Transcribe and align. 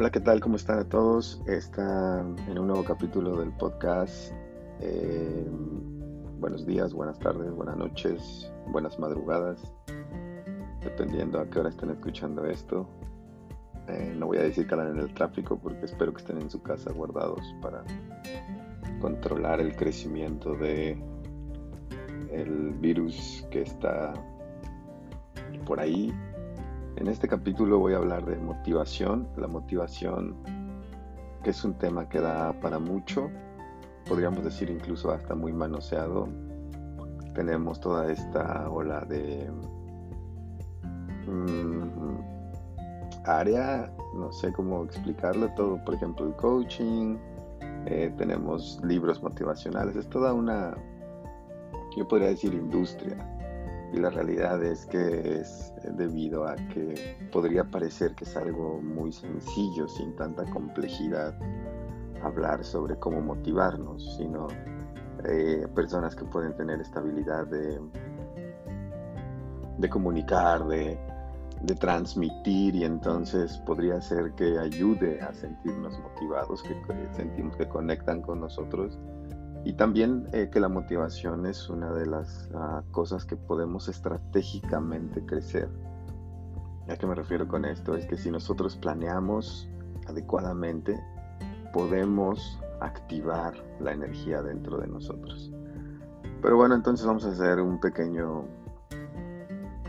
Hola, 0.00 0.10
¿qué 0.10 0.20
tal? 0.20 0.40
¿Cómo 0.40 0.56
están 0.56 0.78
a 0.78 0.88
todos? 0.88 1.42
Están 1.46 2.34
en 2.48 2.58
un 2.58 2.68
nuevo 2.68 2.82
capítulo 2.82 3.36
del 3.36 3.52
podcast. 3.52 4.32
Eh, 4.80 5.46
buenos 6.38 6.64
días, 6.64 6.94
buenas 6.94 7.18
tardes, 7.18 7.52
buenas 7.52 7.76
noches, 7.76 8.50
buenas 8.68 8.98
madrugadas, 8.98 9.60
dependiendo 10.80 11.38
a 11.38 11.50
qué 11.50 11.58
hora 11.58 11.68
estén 11.68 11.90
escuchando 11.90 12.46
esto. 12.46 12.88
Eh, 13.88 14.14
no 14.16 14.28
voy 14.28 14.38
a 14.38 14.42
decir 14.44 14.66
que 14.66 14.72
andan 14.72 14.96
en 14.96 15.00
el 15.00 15.12
tráfico 15.12 15.58
porque 15.58 15.84
espero 15.84 16.14
que 16.14 16.22
estén 16.22 16.40
en 16.40 16.48
su 16.48 16.62
casa 16.62 16.90
guardados 16.94 17.54
para 17.60 17.84
controlar 19.02 19.60
el 19.60 19.76
crecimiento 19.76 20.54
de 20.54 20.98
el 22.32 22.72
virus 22.80 23.46
que 23.50 23.60
está 23.60 24.14
por 25.66 25.78
ahí 25.78 26.10
en 26.96 27.08
este 27.08 27.28
capítulo 27.28 27.78
voy 27.78 27.94
a 27.94 27.96
hablar 27.98 28.24
de 28.24 28.36
motivación, 28.36 29.28
la 29.36 29.46
motivación 29.46 30.36
que 31.42 31.50
es 31.50 31.64
un 31.64 31.74
tema 31.74 32.08
que 32.08 32.20
da 32.20 32.52
para 32.60 32.78
mucho, 32.78 33.30
podríamos 34.06 34.44
decir 34.44 34.68
incluso 34.68 35.10
hasta 35.10 35.34
muy 35.34 35.52
manoseado. 35.52 36.28
Tenemos 37.34 37.80
toda 37.80 38.12
esta 38.12 38.68
ola 38.68 39.00
de 39.02 39.50
mm, 41.26 42.18
área, 43.24 43.90
no 44.14 44.30
sé 44.32 44.52
cómo 44.52 44.84
explicarlo 44.84 45.48
todo, 45.54 45.82
por 45.84 45.94
ejemplo 45.94 46.26
el 46.26 46.34
coaching, 46.34 47.16
eh, 47.86 48.12
tenemos 48.18 48.78
libros 48.84 49.22
motivacionales, 49.22 49.96
es 49.96 50.08
toda 50.10 50.34
una, 50.34 50.76
yo 51.96 52.06
podría 52.06 52.28
decir 52.28 52.52
industria 52.52 53.16
y 53.92 53.96
la 53.96 54.10
realidad 54.10 54.62
es 54.62 54.86
que 54.86 55.40
es 55.40 55.72
debido 55.96 56.46
a 56.46 56.54
que 56.56 57.16
podría 57.32 57.64
parecer 57.64 58.14
que 58.14 58.24
es 58.24 58.36
algo 58.36 58.80
muy 58.80 59.12
sencillo, 59.12 59.88
sin 59.88 60.14
tanta 60.16 60.44
complejidad, 60.50 61.34
hablar 62.22 62.64
sobre 62.64 62.96
cómo 62.98 63.20
motivarnos, 63.20 64.16
sino 64.16 64.48
eh, 65.28 65.66
personas 65.74 66.14
que 66.14 66.24
pueden 66.24 66.54
tener 66.56 66.80
estabilidad 66.80 67.46
de, 67.46 67.80
de 69.78 69.88
comunicar, 69.88 70.66
de, 70.66 70.98
de 71.62 71.74
transmitir 71.74 72.76
y 72.76 72.84
entonces 72.84 73.58
podría 73.66 74.00
ser 74.00 74.32
que 74.34 74.58
ayude 74.58 75.20
a 75.20 75.34
sentirnos 75.34 75.98
motivados, 75.98 76.62
que 76.62 76.76
sentimos 77.12 77.56
que 77.56 77.68
conectan 77.68 78.22
con 78.22 78.40
nosotros 78.40 78.98
y 79.64 79.74
también 79.74 80.26
eh, 80.32 80.48
que 80.50 80.58
la 80.58 80.68
motivación 80.68 81.44
es 81.46 81.68
una 81.68 81.92
de 81.92 82.06
las 82.06 82.48
ah, 82.54 82.82
cosas 82.92 83.24
que 83.24 83.36
podemos 83.36 83.88
estratégicamente 83.88 85.24
crecer. 85.26 85.68
¿A 86.88 86.96
qué 86.96 87.06
me 87.06 87.14
refiero 87.14 87.46
con 87.46 87.64
esto? 87.64 87.94
Es 87.94 88.06
que 88.06 88.16
si 88.16 88.30
nosotros 88.30 88.76
planeamos 88.76 89.68
adecuadamente, 90.08 90.98
podemos 91.72 92.58
activar 92.80 93.54
la 93.80 93.92
energía 93.92 94.42
dentro 94.42 94.78
de 94.78 94.86
nosotros. 94.86 95.52
Pero 96.40 96.56
bueno, 96.56 96.74
entonces 96.74 97.06
vamos 97.06 97.26
a 97.26 97.30
hacer 97.30 97.60
un 97.60 97.78
pequeño 97.78 98.44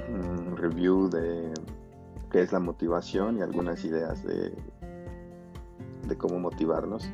mm, 0.09 0.55
review 0.58 1.09
de 1.09 1.53
qué 2.30 2.42
es 2.42 2.52
la 2.52 2.59
motivación 2.59 3.38
y 3.38 3.42
algunas 3.42 3.86
ideas 3.86 4.22
de, 4.23 4.53
de 6.08 6.17
cómo 6.17 6.39
motivarnos 6.39 7.09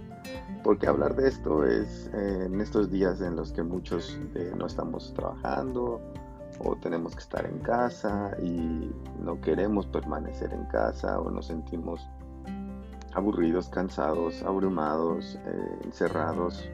porque 0.68 0.86
hablar 0.86 1.16
de 1.16 1.30
esto 1.30 1.66
es 1.66 2.12
eh, 2.14 2.44
en 2.48 2.60
estos 2.60 2.92
días 2.92 3.22
en 3.22 3.38
los 3.38 3.54
que 3.54 3.64
muchos 3.64 4.20
eh, 4.36 4.52
no 4.58 4.66
estamos 4.66 5.14
trabajando 5.14 6.02
o 6.60 6.76
tenemos 6.76 7.16
que 7.16 7.22
estar 7.22 7.46
en 7.46 7.60
casa 7.60 8.36
y 8.44 8.92
no 9.24 9.40
queremos 9.40 9.86
permanecer 9.88 10.52
en 10.52 10.66
casa 10.66 11.22
o 11.22 11.32
nos 11.32 11.46
sentimos 11.48 12.06
aburridos, 13.14 13.70
cansados, 13.70 14.44
abrumados, 14.44 15.40
eh, 15.46 15.80
encerrados. 15.86 16.70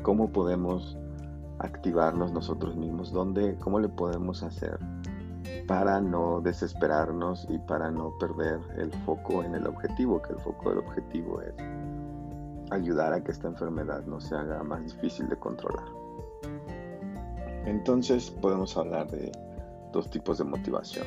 ¿Cómo 0.00 0.32
podemos 0.32 0.96
activarnos 1.58 2.32
nosotros 2.32 2.76
mismos? 2.76 3.12
¿Dónde, 3.12 3.58
¿Cómo 3.58 3.78
le 3.78 3.90
podemos 3.90 4.42
hacer 4.42 4.78
para 5.68 6.00
no 6.00 6.40
desesperarnos 6.40 7.46
y 7.50 7.58
para 7.58 7.90
no 7.90 8.16
perder 8.18 8.58
el 8.78 8.90
foco 9.04 9.44
en 9.44 9.54
el 9.54 9.66
objetivo? 9.66 10.22
Que 10.22 10.32
el 10.32 10.40
foco 10.40 10.70
del 10.70 10.78
objetivo 10.78 11.42
es 11.42 11.52
ayudar 12.70 13.12
a 13.12 13.22
que 13.22 13.32
esta 13.32 13.48
enfermedad 13.48 14.04
no 14.06 14.20
se 14.20 14.34
haga 14.34 14.62
más 14.62 14.84
difícil 14.84 15.28
de 15.28 15.36
controlar. 15.36 15.86
Entonces 17.64 18.30
podemos 18.30 18.76
hablar 18.76 19.10
de 19.10 19.32
dos 19.92 20.10
tipos 20.10 20.38
de 20.38 20.44
motivación. 20.44 21.06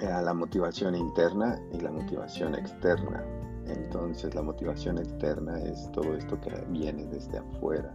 Eh, 0.00 0.06
la 0.22 0.32
motivación 0.32 0.94
interna 0.94 1.60
y 1.72 1.80
la 1.80 1.90
motivación 1.90 2.54
externa. 2.54 3.22
Entonces 3.66 4.34
la 4.34 4.42
motivación 4.42 4.98
externa 4.98 5.58
es 5.60 5.90
todo 5.92 6.14
esto 6.14 6.40
que 6.40 6.50
viene 6.70 7.04
desde 7.04 7.38
afuera, 7.38 7.94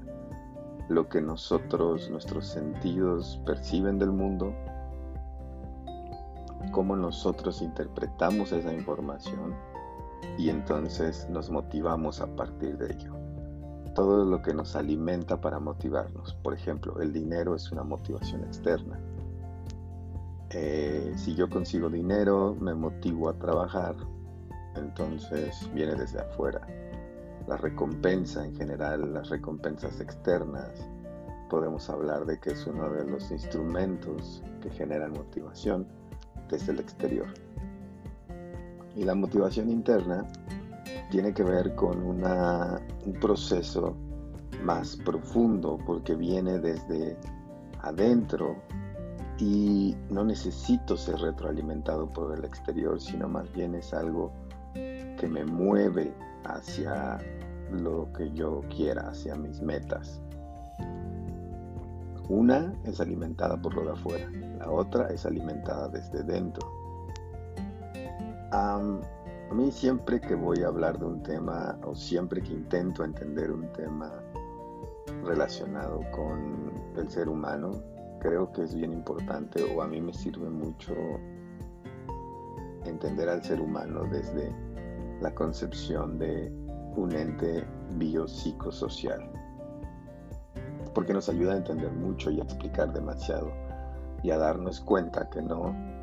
lo 0.87 1.09
que 1.09 1.19
nosotros, 1.19 2.09
nuestros 2.09 2.47
sentidos 2.47 3.41
perciben 3.45 3.97
del 3.97 4.11
mundo, 4.11 4.53
cómo 6.71 6.95
nosotros 6.95 7.61
interpretamos 7.61 8.51
esa 8.51 8.71
información 8.71 9.55
y 10.37 10.49
entonces 10.49 11.27
nos 11.29 11.49
motivamos 11.49 12.21
a 12.21 12.27
partir 12.35 12.77
de 12.77 12.93
ello. 12.93 13.13
Todo 13.93 14.25
lo 14.25 14.41
que 14.41 14.53
nos 14.53 14.75
alimenta 14.75 15.39
para 15.39 15.59
motivarnos. 15.59 16.33
Por 16.43 16.53
ejemplo, 16.53 16.99
el 17.01 17.13
dinero 17.13 17.55
es 17.55 17.71
una 17.71 17.83
motivación 17.83 18.43
externa. 18.43 18.99
Eh, 20.49 21.13
si 21.15 21.35
yo 21.35 21.49
consigo 21.49 21.89
dinero, 21.89 22.55
me 22.59 22.73
motivo 22.73 23.29
a 23.29 23.37
trabajar, 23.37 23.95
entonces 24.75 25.69
viene 25.73 25.95
desde 25.95 26.19
afuera. 26.19 26.61
La 27.47 27.57
recompensa 27.57 28.45
en 28.45 28.55
general, 28.55 29.13
las 29.13 29.29
recompensas 29.29 29.99
externas, 29.99 30.87
podemos 31.49 31.89
hablar 31.89 32.25
de 32.25 32.39
que 32.39 32.51
es 32.51 32.65
uno 32.67 32.89
de 32.91 33.05
los 33.05 33.31
instrumentos 33.31 34.43
que 34.61 34.69
generan 34.71 35.13
motivación 35.13 35.87
desde 36.49 36.71
el 36.71 36.79
exterior. 36.79 37.27
Y 38.95 39.03
la 39.03 39.13
motivación 39.13 39.69
interna 39.69 40.25
tiene 41.11 41.33
que 41.33 41.43
ver 41.43 41.75
con 41.75 42.01
un 42.01 43.19
proceso 43.19 43.95
más 44.63 44.95
profundo 44.97 45.77
porque 45.85 46.15
viene 46.15 46.59
desde 46.59 47.17
adentro 47.81 48.55
y 49.37 49.95
no 50.09 50.23
necesito 50.23 50.95
ser 50.95 51.17
retroalimentado 51.19 52.07
por 52.11 52.37
el 52.37 52.45
exterior, 52.45 52.99
sino 53.01 53.27
más 53.27 53.51
bien 53.51 53.75
es 53.75 53.93
algo 53.93 54.31
que 54.73 55.27
me 55.29 55.45
mueve 55.45 56.13
hacia 56.45 57.19
lo 57.71 58.11
que 58.13 58.31
yo 58.31 58.61
quiera, 58.75 59.09
hacia 59.09 59.35
mis 59.35 59.61
metas. 59.61 60.21
Una 62.29 62.73
es 62.85 62.99
alimentada 63.01 63.61
por 63.61 63.75
lo 63.75 63.83
de 63.83 63.91
afuera, 63.91 64.29
la 64.57 64.71
otra 64.71 65.09
es 65.09 65.25
alimentada 65.25 65.89
desde 65.89 66.23
dentro 66.23 66.84
a 68.55 69.53
mí 69.53 69.71
siempre 69.71 70.21
que 70.21 70.33
voy 70.33 70.63
a 70.63 70.67
hablar 70.67 70.97
de 70.97 71.05
un 71.05 71.21
tema 71.23 71.77
o 71.83 71.93
siempre 71.93 72.41
que 72.41 72.53
intento 72.53 73.03
entender 73.03 73.51
un 73.51 73.71
tema 73.73 74.11
relacionado 75.23 75.99
con 76.11 76.71
el 76.95 77.09
ser 77.09 77.27
humano, 77.27 77.71
creo 78.19 78.51
que 78.53 78.63
es 78.63 78.73
bien 78.73 78.93
importante 78.93 79.61
o 79.75 79.81
a 79.81 79.87
mí 79.87 79.99
me 79.99 80.13
sirve 80.13 80.49
mucho 80.49 80.93
entender 82.85 83.27
al 83.27 83.43
ser 83.43 83.59
humano 83.59 84.05
desde 84.09 84.55
la 85.21 85.33
concepción 85.33 86.17
de 86.17 86.51
un 86.95 87.13
ente 87.13 87.65
biopsicosocial. 87.97 89.29
Porque 90.93 91.13
nos 91.13 91.27
ayuda 91.27 91.53
a 91.53 91.57
entender 91.57 91.91
mucho 91.91 92.31
y 92.31 92.39
a 92.39 92.43
explicar 92.43 92.93
demasiado 92.93 93.51
y 94.23 94.31
a 94.31 94.37
darnos 94.37 94.79
cuenta 94.79 95.29
que 95.29 95.41
no 95.41 95.94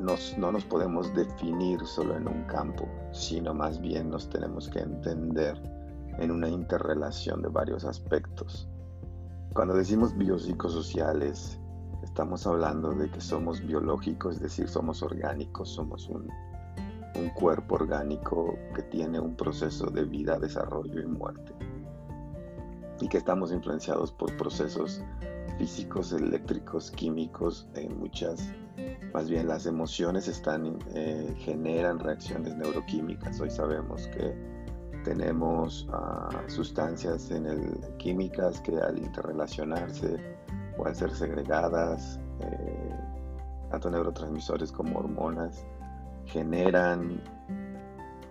no 0.00 0.52
nos 0.52 0.64
podemos 0.64 1.12
definir 1.14 1.84
solo 1.86 2.16
en 2.16 2.26
un 2.26 2.44
campo, 2.44 2.88
sino 3.12 3.52
más 3.54 3.80
bien 3.80 4.10
nos 4.10 4.28
tenemos 4.30 4.68
que 4.68 4.80
entender 4.80 5.60
en 6.18 6.30
una 6.30 6.48
interrelación 6.48 7.42
de 7.42 7.48
varios 7.48 7.84
aspectos. 7.84 8.68
Cuando 9.52 9.74
decimos 9.74 10.16
biopsicosociales, 10.16 11.60
estamos 12.02 12.46
hablando 12.46 12.92
de 12.92 13.10
que 13.10 13.20
somos 13.20 13.60
biológicos, 13.66 14.36
es 14.36 14.42
decir, 14.42 14.68
somos 14.68 15.02
orgánicos, 15.02 15.68
somos 15.70 16.08
un, 16.08 16.28
un 17.14 17.28
cuerpo 17.30 17.74
orgánico 17.74 18.54
que 18.74 18.82
tiene 18.84 19.20
un 19.20 19.36
proceso 19.36 19.86
de 19.90 20.04
vida, 20.04 20.38
desarrollo 20.38 21.00
y 21.00 21.06
muerte. 21.06 21.52
Y 23.00 23.08
que 23.08 23.18
estamos 23.18 23.52
influenciados 23.52 24.12
por 24.12 24.34
procesos 24.36 25.02
físicos, 25.58 26.12
eléctricos, 26.12 26.90
químicos, 26.90 27.68
en 27.74 27.98
muchas 27.98 28.50
más 29.12 29.28
bien 29.28 29.48
las 29.48 29.66
emociones 29.66 30.28
eh, 30.94 31.34
generan 31.38 31.98
reacciones 31.98 32.56
neuroquímicas. 32.56 33.40
Hoy 33.40 33.50
sabemos 33.50 34.06
que 34.08 34.34
tenemos 35.04 35.88
ah, 35.92 36.28
sustancias 36.46 37.30
químicas 37.98 38.60
que 38.60 38.76
al 38.78 38.98
interrelacionarse 38.98 40.16
o 40.78 40.86
al 40.86 40.94
ser 40.94 41.10
segregadas, 41.10 42.20
eh, 42.40 42.94
tanto 43.70 43.90
neurotransmisores 43.90 44.70
como 44.72 44.98
hormonas, 44.98 45.64
generan 46.26 47.22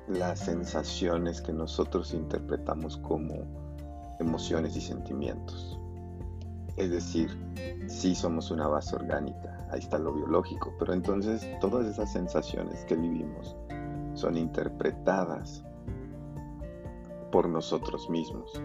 las 0.08 0.40
sensaciones 0.40 1.42
que 1.42 1.54
nosotros 1.54 2.14
interpretamos 2.14 2.98
como 2.98 3.36
emociones 4.20 4.76
y 4.76 4.82
sentimientos. 4.82 5.80
Es 6.78 6.92
decir, 6.92 7.30
sí 7.88 8.16
somos 8.16 8.52
una 8.52 8.68
base 8.68 8.96
orgánica, 8.96 9.59
ahí 9.72 9.80
está 9.80 10.00
lo 10.00 10.14
biológico, 10.14 10.74
pero 10.80 10.94
entonces 10.94 11.48
todas 11.60 11.86
esas 11.86 12.12
sensaciones 12.12 12.86
que 12.86 12.96
vivimos 12.96 13.56
son 14.14 14.38
interpretadas 14.38 15.64
por 17.32 17.48
nosotros 17.48 18.10
mismos. 18.10 18.62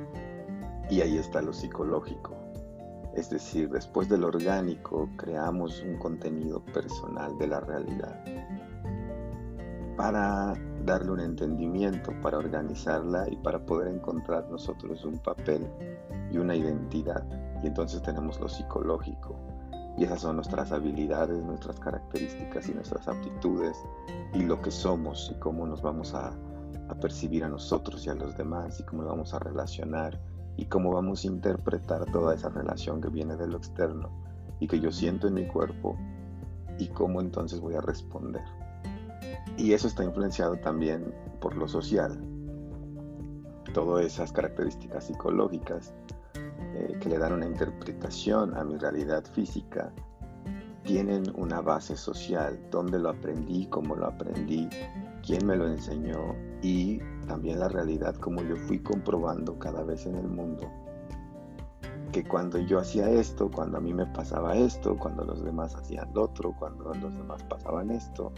Y 0.91 1.01
ahí 1.01 1.17
está 1.17 1.43
lo 1.43 1.53
psicológico. 1.53 2.35
Es 3.15 3.31
decir, 3.31 3.71
después 3.71 4.09
del 4.09 4.25
orgánico 4.25 5.09
creamos 5.17 5.81
un 5.83 5.97
contenido 5.99 6.65
personal 6.65 7.39
de 7.39 7.47
la 7.47 7.61
realidad 7.61 8.25
para 9.97 10.55
darle 10.85 11.13
un 11.13 11.21
entendimiento, 11.21 12.13
para 12.21 12.39
organizarla 12.39 13.29
y 13.31 13.37
para 13.37 13.65
poder 13.65 13.95
encontrar 13.95 14.51
nosotros 14.51 15.05
un 15.05 15.19
papel 15.19 15.67
y 16.33 16.39
una 16.39 16.57
identidad. 16.57 17.25
Y 17.63 17.69
entonces 17.69 18.03
tenemos 18.03 18.41
lo 18.41 18.49
psicológico. 18.49 19.39
Y 19.97 20.05
esas 20.05 20.23
son 20.23 20.37
nuestras 20.37 20.73
habilidades, 20.73 21.43
nuestras 21.45 21.79
características 21.79 22.69
y 22.69 22.75
nuestras 22.75 23.07
aptitudes 23.07 23.77
y 24.33 24.43
lo 24.43 24.61
que 24.61 24.71
somos 24.71 25.31
y 25.35 25.39
cómo 25.39 25.67
nos 25.67 25.83
vamos 25.83 26.15
a, 26.15 26.33
percibir 27.01 27.43
a 27.43 27.49
nosotros 27.49 28.07
y 28.07 28.11
a 28.11 28.15
los 28.15 28.37
demás 28.37 28.79
y 28.79 28.85
cómo 28.85 29.03
nos 29.03 29.11
vamos 29.11 29.35
a 29.35 29.39
relacionar 29.41 30.21
y 30.57 30.67
cómo 30.67 30.93
vamos 30.93 31.25
a 31.25 31.27
interpretar 31.27 32.05
toda 32.13 32.35
esa 32.35 32.51
relación 32.51 33.01
que 33.01 33.09
viene 33.09 33.37
de 33.37 33.49
lo 33.49 33.57
externo 33.57 34.11
y 34.61 34.69
que 34.69 34.79
yo 34.79 34.93
siento 34.93 35.27
en 35.27 35.35
mi 35.35 35.47
cuerpo 35.47 35.97
y 36.79 36.89
cómo 36.89 37.21
entonces 37.21 37.61
voy 37.61 37.75
a 37.75 37.81
responder. 37.81 38.45
Y 39.57 39.73
eso 39.73 39.89
está 39.89 40.05
influenciado 40.05 40.57
también 40.57 41.15
por 41.41 41.57
lo 41.57 41.67
social. 41.69 42.19
Todas 43.73 44.05
esas 44.05 44.31
características 44.33 45.07
psicológicas 45.07 45.95
eh, 46.75 46.99
que 47.01 47.09
le 47.09 47.19
dan 47.19 47.33
una 47.33 47.47
interpretación 47.47 48.57
a 48.57 48.65
mi 48.65 48.77
realidad 48.77 49.25
física 49.33 49.93
tienen 50.83 51.33
una 51.35 51.63
base 51.63 51.97
social, 51.97 52.61
dónde 52.71 52.99
lo 52.99 53.09
aprendí, 53.09 53.67
cómo 53.67 53.97
lo 53.97 54.07
aprendí, 54.07 54.69
quién 55.25 55.47
me 55.47 55.57
lo 55.57 55.67
enseñó 55.67 56.35
y 56.63 56.99
también 57.27 57.61
la 57.61 57.69
realidad 57.69 58.15
como 58.17 58.43
yo 58.43 58.57
fui 58.57 58.79
comprobando 58.81 59.59
cada 59.59 59.83
vez 59.83 60.05
en 60.07 60.17
el 60.17 60.29
mundo 60.29 60.71
que 62.15 62.23
cuando 62.23 62.61
yo 62.61 62.79
hacía 62.79 63.11
esto, 63.11 63.51
cuando 63.51 63.79
a 63.79 63.81
mí 63.81 63.93
me 63.93 64.07
pasaba 64.07 64.57
esto, 64.57 64.97
cuando 64.97 65.25
los 65.25 65.43
demás 65.43 65.75
hacían 65.75 66.15
lo 66.15 66.23
otro, 66.23 66.55
cuando 66.57 66.95
los 66.95 67.13
demás 67.13 67.43
pasaban 67.43 67.91
esto, 67.91 68.33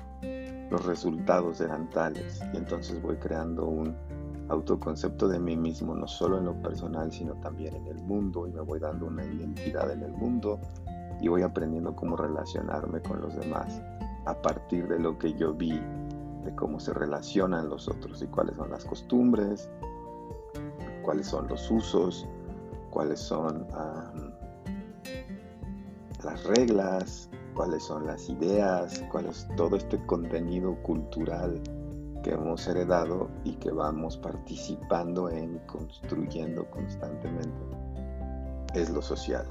los 0.70 0.86
resultados 0.86 1.60
eran 1.60 1.90
tales. 1.90 2.40
Y 2.54 2.56
entonces 2.56 3.02
voy 3.02 3.16
creando 3.16 3.66
un 3.66 3.94
autoconcepto 4.48 5.28
de 5.28 5.38
mí 5.38 5.56
mismo, 5.56 5.94
no 5.94 6.06
solo 6.06 6.38
en 6.38 6.44
lo 6.44 6.54
personal, 6.62 7.10
sino 7.12 7.34
también 7.34 7.74
en 7.74 7.86
el 7.86 7.98
mundo, 8.02 8.46
y 8.46 8.52
me 8.52 8.60
voy 8.60 8.78
dando 8.78 9.06
una 9.06 9.24
identidad 9.24 9.90
en 9.90 10.02
el 10.02 10.12
mundo, 10.12 10.60
y 11.20 11.28
voy 11.28 11.42
aprendiendo 11.42 11.94
cómo 11.94 12.16
relacionarme 12.16 13.00
con 13.00 13.20
los 13.20 13.36
demás 13.36 13.80
a 14.26 14.34
partir 14.42 14.86
de 14.88 14.98
lo 14.98 15.18
que 15.18 15.32
yo 15.34 15.54
vi, 15.54 15.80
de 16.44 16.54
cómo 16.54 16.78
se 16.78 16.92
relacionan 16.92 17.68
los 17.68 17.88
otros 17.88 18.22
y 18.22 18.26
cuáles 18.26 18.56
son 18.56 18.70
las 18.70 18.84
costumbres, 18.84 19.68
cuáles 21.02 21.26
son 21.26 21.48
los 21.48 21.70
usos, 21.70 22.26
cuáles 22.90 23.20
son 23.20 23.66
las 26.24 26.44
reglas, 26.44 27.30
cuáles 27.54 27.84
son 27.84 28.06
las 28.06 28.28
ideas, 28.28 29.02
cuál 29.10 29.26
es 29.26 29.48
todo 29.56 29.76
este 29.76 30.04
contenido 30.06 30.74
cultural 30.82 31.60
que 32.26 32.34
hemos 32.34 32.66
heredado 32.66 33.30
y 33.44 33.52
que 33.52 33.70
vamos 33.70 34.16
participando 34.16 35.30
en 35.30 35.60
construyendo 35.60 36.68
constantemente. 36.72 37.62
Es 38.74 38.90
lo 38.90 39.00
social. 39.00 39.46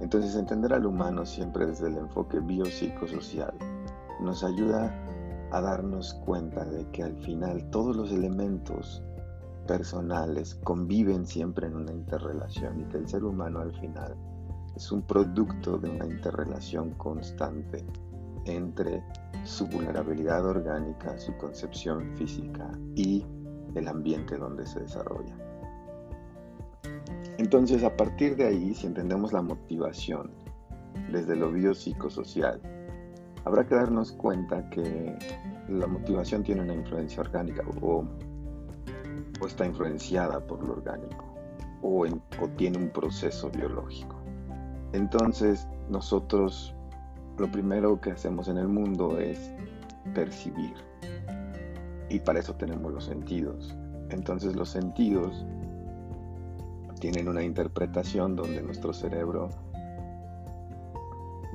Entonces 0.00 0.34
entender 0.34 0.72
al 0.72 0.86
humano 0.86 1.24
siempre 1.24 1.66
desde 1.66 1.86
el 1.86 1.98
enfoque 1.98 2.40
biopsicosocial 2.40 3.54
nos 4.20 4.42
ayuda 4.42 4.92
a 5.52 5.60
darnos 5.60 6.14
cuenta 6.26 6.64
de 6.64 6.84
que 6.90 7.04
al 7.04 7.16
final 7.18 7.70
todos 7.70 7.94
los 7.94 8.10
elementos 8.10 9.04
personales 9.68 10.56
conviven 10.64 11.24
siempre 11.24 11.68
en 11.68 11.76
una 11.76 11.92
interrelación 11.92 12.80
y 12.80 12.84
que 12.86 12.96
el 12.96 13.08
ser 13.08 13.22
humano 13.22 13.60
al 13.60 13.72
final 13.78 14.16
es 14.74 14.90
un 14.90 15.02
producto 15.02 15.78
de 15.78 15.90
una 15.90 16.06
interrelación 16.06 16.90
constante 16.94 17.86
entre 18.46 19.00
su 19.44 19.66
vulnerabilidad 19.66 20.44
orgánica, 20.44 21.18
su 21.18 21.36
concepción 21.36 22.16
física 22.16 22.70
y 22.94 23.26
el 23.74 23.88
ambiente 23.88 24.36
donde 24.36 24.66
se 24.66 24.80
desarrolla. 24.80 25.36
Entonces, 27.38 27.82
a 27.84 27.96
partir 27.96 28.36
de 28.36 28.46
ahí, 28.46 28.74
si 28.74 28.86
entendemos 28.86 29.32
la 29.32 29.42
motivación 29.42 30.30
desde 31.10 31.36
lo 31.36 31.50
biopsicosocial, 31.50 32.60
habrá 33.44 33.66
que 33.66 33.74
darnos 33.74 34.12
cuenta 34.12 34.68
que 34.70 35.16
la 35.68 35.86
motivación 35.86 36.42
tiene 36.42 36.62
una 36.62 36.74
influencia 36.74 37.22
orgánica 37.22 37.64
o 37.80 38.04
está 39.46 39.64
influenciada 39.66 40.46
por 40.46 40.62
lo 40.62 40.74
orgánico 40.74 41.30
o, 41.82 42.06
tiene 42.56 42.78
un 42.78 42.90
proceso 42.90 43.50
biológico. 43.50 44.16
Entonces 44.92 45.66
nosotros 45.88 46.74
lo 47.40 47.50
primero 47.50 48.00
que 48.00 48.10
hacemos 48.10 48.48
en 48.48 48.58
el 48.58 48.68
mundo 48.68 49.18
es 49.18 49.50
percibir 50.14 50.74
y 52.10 52.18
para 52.18 52.40
eso 52.40 52.54
tenemos 52.54 52.92
los 52.92 53.04
sentidos. 53.04 53.74
Entonces 54.10 54.54
los 54.54 54.68
sentidos 54.68 55.46
tienen 57.00 57.28
una 57.28 57.42
interpretación 57.42 58.36
donde 58.36 58.60
nuestro 58.60 58.92
cerebro 58.92 59.48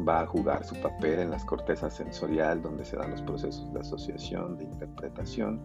va 0.08 0.22
a 0.22 0.26
jugar 0.26 0.66
su 0.66 0.76
papel 0.82 1.20
en 1.20 1.30
las 1.30 1.46
cortezas 1.46 1.94
sensorial 1.94 2.64
donde 2.64 2.84
se 2.84 2.98
dan 2.98 3.12
los 3.12 3.22
procesos 3.22 3.72
de 3.72 3.80
asociación, 3.80 4.58
de 4.58 4.64
interpretación 4.64 5.62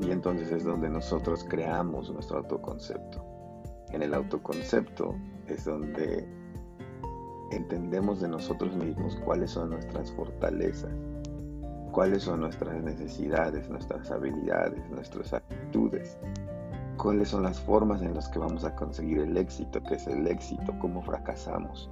y 0.00 0.10
entonces 0.10 0.50
es 0.50 0.64
donde 0.64 0.88
nosotros 0.88 1.44
creamos 1.46 2.10
nuestro 2.10 2.38
autoconcepto. 2.38 3.22
En 3.90 4.02
el 4.02 4.14
autoconcepto 4.14 5.14
es 5.46 5.66
donde 5.66 6.39
entendemos 7.50 8.20
de 8.20 8.28
nosotros 8.28 8.74
mismos 8.76 9.16
cuáles 9.24 9.52
son 9.52 9.70
nuestras 9.70 10.10
fortalezas, 10.12 10.90
cuáles 11.92 12.22
son 12.22 12.40
nuestras 12.40 12.82
necesidades, 12.82 13.68
nuestras 13.68 14.10
habilidades, 14.10 14.88
nuestras 14.90 15.32
actitudes, 15.32 16.18
cuáles 16.96 17.28
son 17.28 17.42
las 17.42 17.60
formas 17.60 18.02
en 18.02 18.14
las 18.14 18.28
que 18.28 18.38
vamos 18.38 18.64
a 18.64 18.74
conseguir 18.74 19.18
el 19.18 19.36
éxito, 19.36 19.82
qué 19.88 19.94
es 19.94 20.06
el 20.06 20.26
éxito, 20.26 20.74
cómo 20.80 21.02
fracasamos, 21.02 21.90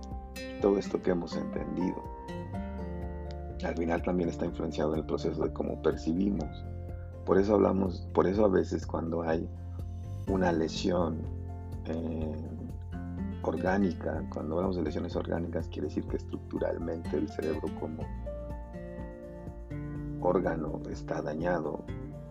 todo 0.61 0.79
esto 0.79 1.03
que 1.03 1.11
hemos 1.11 1.37
entendido. 1.37 2.03
Al 3.65 3.77
final 3.77 4.03
también 4.03 4.29
está 4.29 4.47
influenciado 4.47 4.93
en 4.93 5.01
el 5.01 5.07
proceso 5.07 5.43
de 5.43 5.53
cómo 5.53 5.83
percibimos 5.83 6.65
por 7.29 7.37
eso 7.37 7.57
hablamos, 7.57 8.09
por 8.15 8.27
eso 8.27 8.47
a 8.47 8.49
veces 8.49 8.87
cuando 8.87 9.21
hay 9.21 9.47
una 10.29 10.51
lesión 10.51 11.19
eh, 11.85 12.37
orgánica, 13.43 14.23
cuando 14.33 14.57
hablamos 14.57 14.77
de 14.77 14.83
lesiones 14.83 15.17
orgánicas, 15.17 15.69
quiere 15.69 15.89
decir 15.89 16.05
que 16.05 16.17
estructuralmente 16.17 17.17
el 17.17 17.29
cerebro 17.29 17.69
como 17.81 18.03
órgano 20.21 20.81
está 20.91 21.23
dañado, 21.23 21.85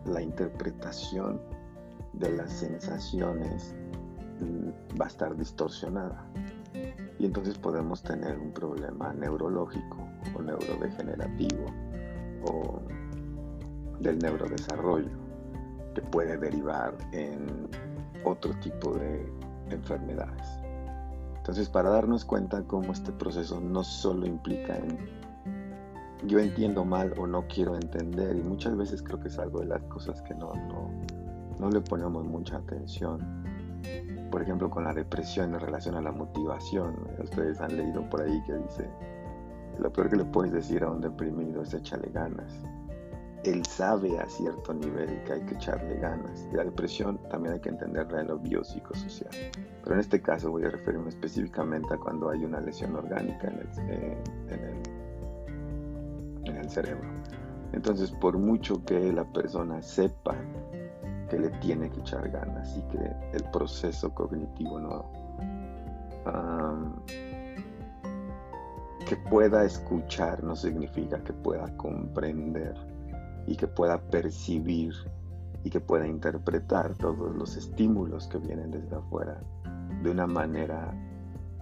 la 0.06 0.22
interpretación 0.22 1.40
de 2.14 2.36
las 2.36 2.52
sensaciones 2.52 3.76
mm, 4.40 5.00
va 5.00 5.06
a 5.06 5.08
estar 5.08 5.36
distorsionada. 5.36 6.26
Y 7.20 7.26
entonces 7.26 7.58
podemos 7.58 8.04
tener 8.04 8.38
un 8.38 8.52
problema 8.52 9.14
neurológico 9.14 9.98
o 10.36 10.42
neurodegenerativo 10.42 11.66
o 12.44 12.82
del 14.00 14.20
neurodesarrollo 14.20 15.10
que 15.96 16.02
puede 16.02 16.38
derivar 16.38 16.96
en 17.12 17.68
otro 18.24 18.54
tipo 18.60 18.94
de 18.94 19.26
enfermedades. 19.72 20.67
Entonces, 21.48 21.70
para 21.70 21.92
darnos 21.92 22.26
cuenta 22.26 22.62
cómo 22.64 22.92
este 22.92 23.14
proceso 23.14 23.62
no 23.62 23.82
solo 23.82 24.26
implica 24.26 24.76
en 24.76 24.98
yo 26.26 26.40
entiendo 26.40 26.84
mal 26.84 27.14
o 27.18 27.26
no 27.26 27.48
quiero 27.48 27.76
entender, 27.76 28.36
y 28.36 28.42
muchas 28.42 28.76
veces 28.76 29.02
creo 29.02 29.22
que 29.22 29.30
es 29.30 29.40
algo 29.40 29.62
de 29.62 29.68
las 29.68 29.82
cosas 29.84 30.22
que 30.24 30.36
no, 30.36 30.52
no, 30.54 30.92
no 31.58 31.70
le 31.70 31.80
ponemos 31.80 32.26
mucha 32.26 32.58
atención. 32.58 33.22
Por 34.30 34.42
ejemplo, 34.42 34.70
con 34.70 34.84
la 34.84 34.94
depresión 34.94 35.54
en 35.54 35.62
relación 35.62 35.96
a 35.96 36.02
la 36.02 36.12
motivación. 36.12 36.98
Ustedes 37.24 37.62
han 37.62 37.78
leído 37.78 38.02
por 38.10 38.24
ahí 38.24 38.44
que 38.46 38.54
dice, 38.54 38.90
lo 39.80 39.90
peor 39.94 40.10
que 40.10 40.18
le 40.18 40.26
puedes 40.26 40.52
decir 40.52 40.84
a 40.84 40.92
un 40.92 41.00
deprimido 41.00 41.62
es 41.62 41.74
échale 41.74 42.10
ganas 42.12 42.62
él 43.44 43.66
sabe 43.66 44.18
a 44.20 44.28
cierto 44.28 44.74
nivel 44.74 45.24
que 45.24 45.34
hay 45.34 45.42
que 45.42 45.56
echarle 45.56 45.96
ganas. 45.98 46.48
Y 46.52 46.56
la 46.56 46.64
depresión 46.64 47.18
también 47.30 47.56
hay 47.56 47.60
que 47.60 47.70
entenderla 47.70 48.22
en 48.22 48.28
lo 48.28 48.40
biopsicosocial. 48.40 49.32
Pero 49.84 49.94
en 49.94 50.00
este 50.00 50.22
caso 50.22 50.52
voy 50.52 50.66
a 50.66 50.70
referirme 50.70 51.10
específicamente 51.10 51.94
a 51.94 51.98
cuando 51.98 52.30
hay 52.30 52.44
una 52.44 52.60
lesión 52.60 52.96
orgánica 52.96 53.48
en 53.48 53.60
el, 53.60 53.70
eh, 56.46 56.70
cerebro. 56.70 57.08
Entonces, 57.72 58.12
por 58.12 58.38
mucho 58.38 58.84
que 58.84 59.14
la 59.14 59.24
persona 59.24 59.82
sepa 59.82 60.36
que 61.30 61.40
le 61.40 61.50
tiene 61.60 61.90
que 61.90 62.02
echar 62.02 62.30
ganas 62.30 62.78
y 62.78 62.82
que 62.92 63.00
el 63.34 63.44
proceso 63.52 64.14
cognitivo 64.14 64.80
no 64.80 65.10
que 69.08 69.16
pueda 69.16 69.64
escuchar 69.64 70.44
no 70.44 70.56
significa 70.56 71.24
que 71.24 71.32
pueda 71.32 71.66
comprender 71.78 72.76
y 73.48 73.56
que 73.56 73.68
pueda 73.68 74.00
percibir 74.00 74.94
y 75.64 75.70
que 75.70 75.80
pueda 75.80 76.08
interpretar 76.08 76.94
todos 76.96 77.36
los 77.36 77.56
estímulos 77.56 78.28
que 78.28 78.38
vienen 78.38 78.72
desde 78.72 78.96
afuera 78.96 79.42
de 80.04 80.12
una 80.12 80.28
manera 80.28 80.94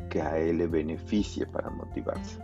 que 0.10 0.22
a 0.22 0.38
él 0.38 0.58
le 0.58 0.68
beneficie 0.68 1.46
para 1.46 1.70
motivarse. 1.70 2.40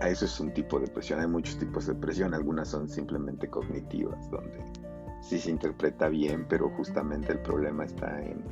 A 0.00 0.08
eso 0.08 0.24
es 0.24 0.40
un 0.40 0.52
tipo 0.52 0.78
de 0.78 0.86
presión. 0.88 1.20
Hay 1.20 1.26
muchos 1.26 1.58
tipos 1.58 1.86
de 1.86 1.94
presión. 1.94 2.34
Algunas 2.34 2.68
son 2.68 2.88
simplemente 2.88 3.48
cognitivas, 3.48 4.30
donde 4.30 4.62
sí 5.20 5.38
se 5.38 5.50
interpreta 5.50 6.08
bien, 6.08 6.46
pero 6.48 6.70
justamente 6.70 7.32
el 7.32 7.40
problema 7.40 7.84
está 7.84 8.22
en, 8.22 8.44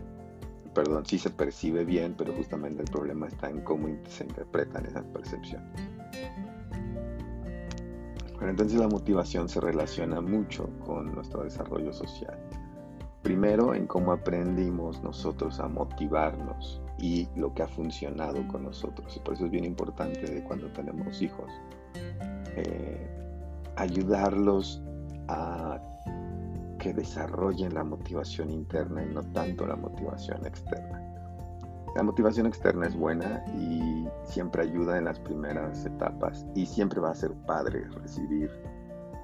perdón, 0.74 1.06
sí 1.06 1.18
se 1.18 1.30
percibe 1.30 1.84
bien, 1.84 2.14
pero 2.18 2.32
justamente 2.32 2.82
el 2.82 2.90
problema 2.90 3.28
está 3.28 3.48
en 3.48 3.60
cómo 3.60 3.88
se 4.08 4.24
interpretan 4.24 4.86
esas 4.86 5.04
percepciones. 5.06 5.70
Entonces 8.40 8.78
la 8.78 8.88
motivación 8.88 9.48
se 9.48 9.60
relaciona 9.60 10.20
mucho 10.20 10.68
con 10.84 11.14
nuestro 11.14 11.42
desarrollo 11.44 11.92
social. 11.92 12.38
Primero, 13.22 13.74
en 13.74 13.86
cómo 13.86 14.12
aprendimos 14.12 15.02
nosotros 15.02 15.58
a 15.58 15.68
motivarnos 15.68 16.80
y 16.98 17.28
lo 17.34 17.52
que 17.54 17.62
ha 17.62 17.68
funcionado 17.68 18.46
con 18.48 18.64
nosotros. 18.64 19.16
Y 19.16 19.20
por 19.20 19.34
eso 19.34 19.46
es 19.46 19.50
bien 19.50 19.64
importante 19.64 20.20
de 20.20 20.44
cuando 20.44 20.68
tenemos 20.72 21.20
hijos, 21.20 21.50
eh, 22.54 23.10
ayudarlos 23.76 24.82
a 25.28 25.80
que 26.78 26.92
desarrollen 26.92 27.74
la 27.74 27.84
motivación 27.84 28.50
interna 28.50 29.02
y 29.02 29.12
no 29.12 29.22
tanto 29.32 29.66
la 29.66 29.76
motivación 29.76 30.46
externa. 30.46 31.05
La 31.96 32.02
motivación 32.02 32.44
externa 32.44 32.86
es 32.86 32.94
buena 32.94 33.42
y 33.58 34.06
siempre 34.24 34.64
ayuda 34.64 34.98
en 34.98 35.06
las 35.06 35.18
primeras 35.18 35.86
etapas 35.86 36.44
y 36.54 36.66
siempre 36.66 37.00
va 37.00 37.12
a 37.12 37.14
ser 37.14 37.32
padre 37.46 37.88
recibir 38.02 38.50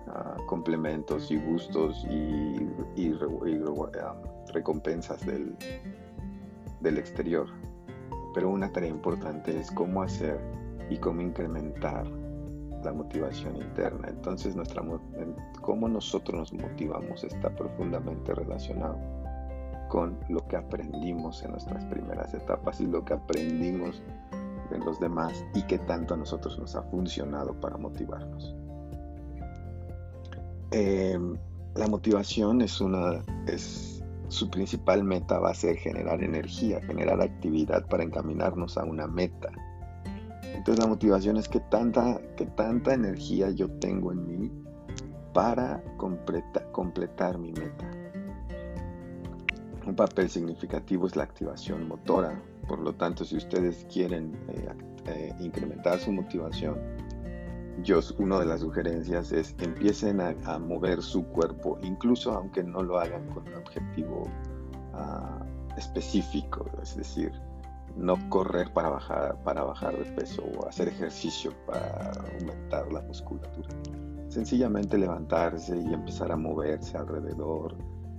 ah, 0.09 0.39
complementos 0.47 1.31
y 1.31 1.37
gustos 1.37 2.03
y, 2.09 2.67
ah, 4.01 4.15
recompensas 4.55 5.27
del, 5.27 5.55
del 6.81 6.97
exterior. 6.97 7.47
Pero 8.33 8.49
una 8.49 8.73
tarea 8.73 8.89
importante 8.89 9.55
es 9.55 9.71
cómo 9.73 10.03
hacer 10.03 10.41
y 10.89 10.97
cómo 10.97 11.21
incrementar 11.21 12.07
la 12.83 12.93
motivación 12.95 13.55
interna. 13.55 14.09
Entonces, 14.09 14.57
nuestra, 14.57 14.83
cómo 15.61 15.89
nosotros 15.89 16.55
nos 16.55 16.63
motivamos 16.63 17.23
está 17.23 17.55
profundamente 17.55 18.35
relacionado 18.35 19.12
con 19.93 20.19
lo 20.31 20.49
que 20.49 20.57
aprendimos 20.57 21.43
en 21.43 21.51
nuestras 21.51 21.85
primeras 21.85 22.33
etapas 22.33 22.81
y 22.81 22.87
lo 22.87 23.05
que 23.05 23.13
aprendimos 23.13 24.03
de 24.71 24.79
los 24.79 24.99
demás 24.99 25.45
y 25.55 25.61
qué 25.65 25.79
tanto 25.79 26.15
a 26.15 26.17
nosotros 26.17 26.59
nos 26.59 26.75
ha 26.75 26.83
funcionado 26.85 27.53
para 27.61 27.77
motivarnos. 27.77 28.57
Em, 30.71 31.37
la 31.75 31.87
motivación 31.89 32.63
es 32.63 32.81
una, 32.81 33.23
es, 33.47 34.03
su 34.29 34.49
principal 34.49 35.05
meta 35.05 35.39
va 35.39 35.51
a 35.51 35.55
ser 35.55 35.77
generar 35.77 36.25
energía, 36.25 36.81
generar 36.81 37.21
actividad 37.21 37.87
para 37.87 38.03
encaminarnos 38.03 38.79
a 38.79 38.85
una 38.85 39.07
meta 39.07 39.51
entonces 40.55 40.85
la 40.85 40.89
motivación 40.89 41.37
es 41.37 41.49
que 41.49 41.61
tanta, 41.61 42.21
que 42.37 42.47
tanta 42.47 42.95
energía 42.95 43.51
yo 43.51 43.69
tengo 43.81 44.13
en 44.13 44.27
mí 44.27 44.51
para 45.35 45.83
completar 45.97 47.39
mi 47.39 47.53
meta. 47.53 48.02
Un 49.85 49.97
papel 49.97 50.31
significativo 50.31 51.07
es 51.07 51.17
la 51.17 51.25
activación 51.25 51.89
motora. 51.89 52.41
Por 52.69 52.79
lo 52.79 52.95
tanto, 52.95 53.25
si 53.25 53.37
ustedes 53.37 53.85
quieren 53.93 54.39
eh, 54.49 54.69
eh, 55.07 55.35
incrementar 55.41 55.99
su 55.99 56.13
motivación, 56.13 56.79
yo, 57.83 57.99
una 58.19 58.39
de 58.39 58.47
las 58.47 58.61
sugerencias 58.61 59.33
es 59.33 59.57
empiecen 59.59 60.21
a, 60.21 60.59
mover 60.59 61.03
su 61.03 61.25
cuerpo, 61.25 61.79
incluso 61.83 62.33
aunque 62.33 62.63
no 62.63 62.83
lo 62.83 62.99
hagan 62.99 63.27
con 63.31 63.49
un 63.49 63.55
objetivo 63.55 64.29
ah, 64.93 65.45
específico, 65.77 66.67
es 66.81 66.97
decir, 66.97 67.33
no 67.97 68.17
correr 68.29 68.73
para 68.73 68.91
bajar, 68.91 69.43
para 69.43 69.65
bajar 69.65 69.97
de 69.97 70.05
peso 70.13 70.45
o 70.57 70.69
hacer 70.69 70.89
ejercicio 70.89 71.53
para 71.67 72.13
aumentar 72.39 72.93
la 72.93 73.01
musculatura. 73.01 73.69
Sencillamente 74.29 74.97
levantarse 74.97 75.77
y 75.77 75.93
empezar 75.93 76.31
a 76.31 76.37
moverse 76.37 76.97
alrededor, 76.97 77.75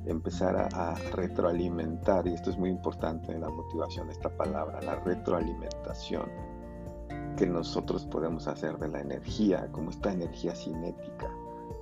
empezar 0.06 0.56
a, 0.56 0.96
retroalimentar, 1.12 2.28
y 2.28 2.34
esto 2.34 2.50
es 2.50 2.58
muy 2.58 2.70
importante 2.70 3.32
en 3.32 3.42
la 3.42 3.50
motivación, 3.50 4.10
esta 4.10 4.30
palabra, 4.30 4.82
la 4.82 4.96
retroalimentación 4.96 6.30
que 7.38 7.48
nosotros 7.48 8.06
podemos 8.06 8.48
hacer 8.48 8.78
de 8.78 8.90
la 8.90 9.00
energía, 9.00 9.68
como 9.72 9.90
esta 9.90 10.12
energía 10.12 10.56
cinética, 10.56 11.32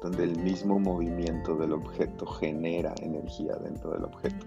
donde 0.01 0.23
el 0.23 0.39
mismo 0.39 0.79
movimiento 0.79 1.55
del 1.55 1.73
objeto 1.73 2.25
genera 2.25 2.93
energía 3.01 3.55
dentro 3.55 3.91
del 3.91 4.05
objeto. 4.05 4.45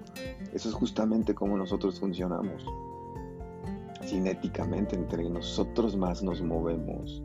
Eso 0.52 0.68
es 0.68 0.74
justamente 0.74 1.34
como 1.34 1.56
nosotros 1.56 2.00
funcionamos 2.00 2.64
cinéticamente 4.06 4.96
entre 4.96 5.28
nosotros 5.28 5.96
más 5.96 6.22
nos 6.22 6.42
movemos, 6.42 7.22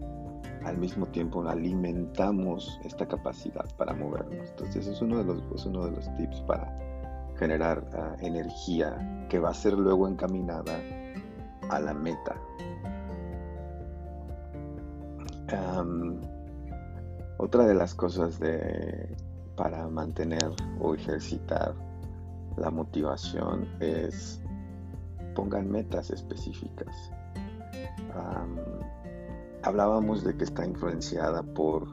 al 0.63 0.77
mismo 0.77 1.05
tiempo 1.07 1.47
alimentamos 1.47 2.79
esta 2.83 3.07
capacidad 3.07 3.65
para 3.77 3.93
movernos. 3.93 4.49
Entonces 4.49 4.87
es 4.87 5.01
uno 5.01 5.17
de 5.17 5.25
los, 5.25 5.65
uno 5.65 5.85
de 5.85 5.91
los 5.91 6.15
tips 6.15 6.41
para 6.41 6.77
generar 7.37 7.85
ah, 7.93 8.15
energía 8.19 9.27
que 9.29 9.39
va 9.39 9.49
a 9.49 9.53
ser 9.53 9.73
luego 9.73 10.07
encaminada 10.07 10.79
a 11.69 11.79
la 11.79 11.93
meta. 11.93 12.35
otra 17.37 17.65
de 17.65 17.73
las 17.73 17.95
cosas 17.95 18.39
de, 18.39 19.15
para 19.55 19.87
mantener 19.87 20.51
o 20.79 20.93
ejercitar 20.93 21.73
la 22.57 22.69
motivación 22.69 23.67
es 23.79 24.38
pongan 25.35 25.69
metas 25.69 26.11
específicas. 26.11 27.11
hablábamos 29.61 30.23
de 30.23 30.35
que 30.35 30.45
está 30.45 30.65
influenciada 30.65 31.43
por 31.43 31.87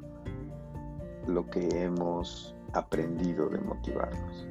lo 1.26 1.48
que 1.50 1.68
hemos 1.82 2.54
aprendido 2.72 3.48
de 3.48 3.58
motivarnos. 3.58 4.46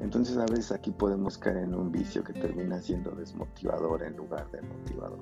Entonces 0.00 0.36
a 0.36 0.46
veces 0.46 0.72
aquí 0.72 0.90
podemos 0.90 1.38
caer 1.38 1.58
en 1.58 1.74
un 1.74 1.90
vicio 1.90 2.22
que 2.22 2.32
termina 2.32 2.80
siendo 2.80 3.10
desmotivador 3.12 4.02
en 4.02 4.16
lugar 4.16 4.50
de 4.50 4.62
motivador. 4.62 5.18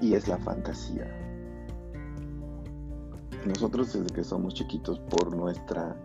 Y 0.00 0.14
es 0.14 0.28
la 0.28 0.38
fantasía. 0.38 1.06
Nosotros 3.46 3.92
desde 3.92 4.14
que 4.14 4.22
somos 4.22 4.54
chiquitos 4.54 5.00
por 5.00 5.34
nuestra 5.34 5.96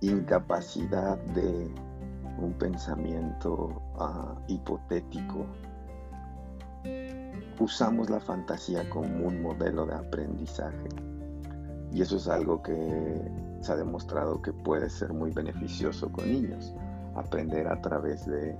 incapacidad 0.00 1.18
de 1.34 1.70
un 2.38 2.52
pensamiento 2.54 3.82
ah, 3.98 4.34
hipotético. 4.48 5.46
Usamos 7.58 8.10
la 8.10 8.20
fantasía 8.20 8.88
como 8.90 9.26
un 9.28 9.42
modelo 9.42 9.86
de 9.86 9.94
aprendizaje 9.94 10.88
y 11.92 12.00
eso 12.00 12.16
es 12.16 12.26
algo 12.26 12.62
que 12.62 13.30
se 13.60 13.72
ha 13.72 13.76
demostrado 13.76 14.40
que 14.40 14.52
puede 14.52 14.88
ser 14.88 15.12
muy 15.12 15.30
beneficioso 15.30 16.10
con 16.10 16.26
niños. 16.26 16.74
Aprender 17.14 17.68
a 17.68 17.80
través 17.82 18.26
de 18.26 18.56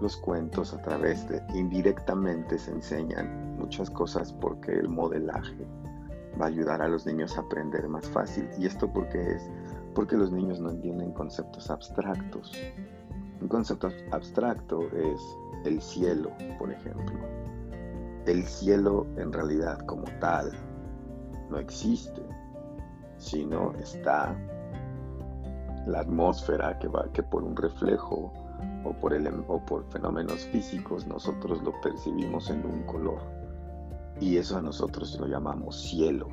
los 0.00 0.16
cuentos, 0.16 0.72
a 0.72 0.80
través 0.82 1.28
de 1.28 1.42
indirectamente 1.54 2.56
se 2.56 2.70
enseñan 2.70 3.56
muchas 3.58 3.90
cosas 3.90 4.32
porque 4.32 4.72
el 4.72 4.88
modelaje 4.88 5.66
va 6.40 6.46
a 6.46 6.48
ayudar 6.48 6.80
a 6.80 6.88
los 6.88 7.04
niños 7.04 7.36
a 7.36 7.40
aprender 7.40 7.88
más 7.88 8.08
fácil. 8.08 8.48
¿Y 8.58 8.66
esto 8.66 8.90
porque 8.92 9.32
es? 9.32 9.50
Porque 9.94 10.16
los 10.16 10.30
niños 10.30 10.60
no 10.60 10.70
entienden 10.70 11.12
conceptos 11.12 11.68
abstractos. 11.70 12.52
Un 13.40 13.46
concepto 13.46 13.88
abstracto 14.10 14.82
es 14.92 15.20
el 15.64 15.80
cielo, 15.80 16.32
por 16.58 16.72
ejemplo. 16.72 17.18
El 18.26 18.42
cielo 18.44 19.06
en 19.16 19.32
realidad 19.32 19.78
como 19.86 20.04
tal 20.20 20.50
no 21.48 21.58
existe, 21.58 22.20
sino 23.16 23.72
está 23.74 24.36
la 25.86 26.00
atmósfera 26.00 26.78
que 26.80 26.88
va 26.88 27.10
que 27.12 27.22
por 27.22 27.44
un 27.44 27.56
reflejo 27.56 28.32
o 28.84 28.92
por, 29.00 29.14
el, 29.14 29.28
o 29.46 29.64
por 29.64 29.84
fenómenos 29.90 30.44
físicos 30.46 31.06
nosotros 31.06 31.62
lo 31.62 31.80
percibimos 31.80 32.50
en 32.50 32.66
un 32.66 32.82
color 32.82 33.20
y 34.20 34.36
eso 34.36 34.58
a 34.58 34.62
nosotros 34.62 35.16
lo 35.20 35.28
llamamos 35.28 35.80
cielo. 35.80 36.28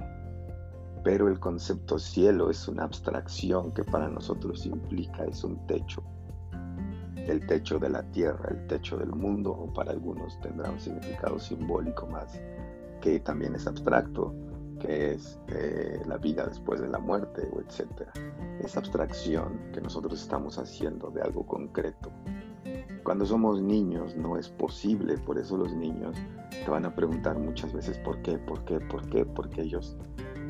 Pero 1.04 1.28
el 1.28 1.40
concepto 1.40 2.00
cielo 2.00 2.50
es 2.50 2.68
una 2.68 2.84
abstracción 2.84 3.72
que 3.72 3.84
para 3.84 4.10
nosotros 4.10 4.66
implica 4.66 5.24
es 5.26 5.44
un 5.44 5.68
techo 5.68 6.04
el 7.28 7.46
techo 7.46 7.80
de 7.80 7.90
la 7.90 8.04
tierra, 8.12 8.50
el 8.50 8.68
techo 8.68 8.98
del 8.98 9.10
mundo, 9.10 9.52
o 9.52 9.74
para 9.74 9.92
algunos 9.92 10.40
tendrá 10.42 10.70
un 10.70 10.80
significado 10.80 11.40
simbólico 11.40 12.08
más 12.08 12.40
que 13.06 13.20
también 13.20 13.54
es 13.54 13.68
abstracto, 13.68 14.34
que 14.80 15.14
es 15.14 15.40
eh, 15.50 16.02
la 16.08 16.18
vida 16.18 16.48
después 16.48 16.82
de 16.82 16.88
la 16.88 16.98
muerte, 16.98 17.48
o 17.54 17.62
etcétera. 17.62 18.12
Esa 18.60 18.80
abstracción 18.80 19.60
que 19.72 19.80
nosotros 19.80 20.20
estamos 20.20 20.58
haciendo 20.58 21.12
de 21.12 21.22
algo 21.22 21.46
concreto. 21.46 22.12
Cuando 23.04 23.24
somos 23.28 23.62
niños 23.62 24.16
no 24.16 24.38
es 24.38 24.50
posible, 24.50 25.20
por 25.20 25.38
eso 25.38 25.56
los 25.56 25.72
niños 25.76 26.18
te 26.50 26.72
van 26.72 26.86
a 26.86 26.96
preguntar 26.96 27.38
muchas 27.38 27.72
veces 27.74 28.00
por 28.00 28.24
qué, 28.24 28.40
por 28.40 28.66
qué, 28.66 28.80
por 28.80 29.08
qué, 29.10 29.24
porque 29.24 29.62
ellos 29.62 29.96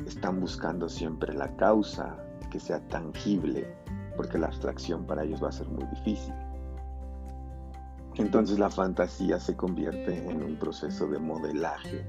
están 0.06 0.40
buscando 0.40 0.88
siempre 0.88 1.34
la 1.34 1.54
causa 1.56 2.16
que 2.50 2.58
sea 2.58 2.80
tangible, 2.88 3.76
porque 4.16 4.38
la 4.38 4.46
abstracción 4.46 5.04
para 5.04 5.24
ellos 5.24 5.44
va 5.44 5.50
a 5.50 5.52
ser 5.52 5.68
muy 5.68 5.84
difícil. 5.88 6.32
Entonces 8.18 8.58
la 8.58 8.70
fantasía 8.70 9.38
se 9.38 9.54
convierte 9.54 10.28
en 10.28 10.42
un 10.42 10.56
proceso 10.56 11.06
de 11.06 11.18
modelaje 11.18 12.06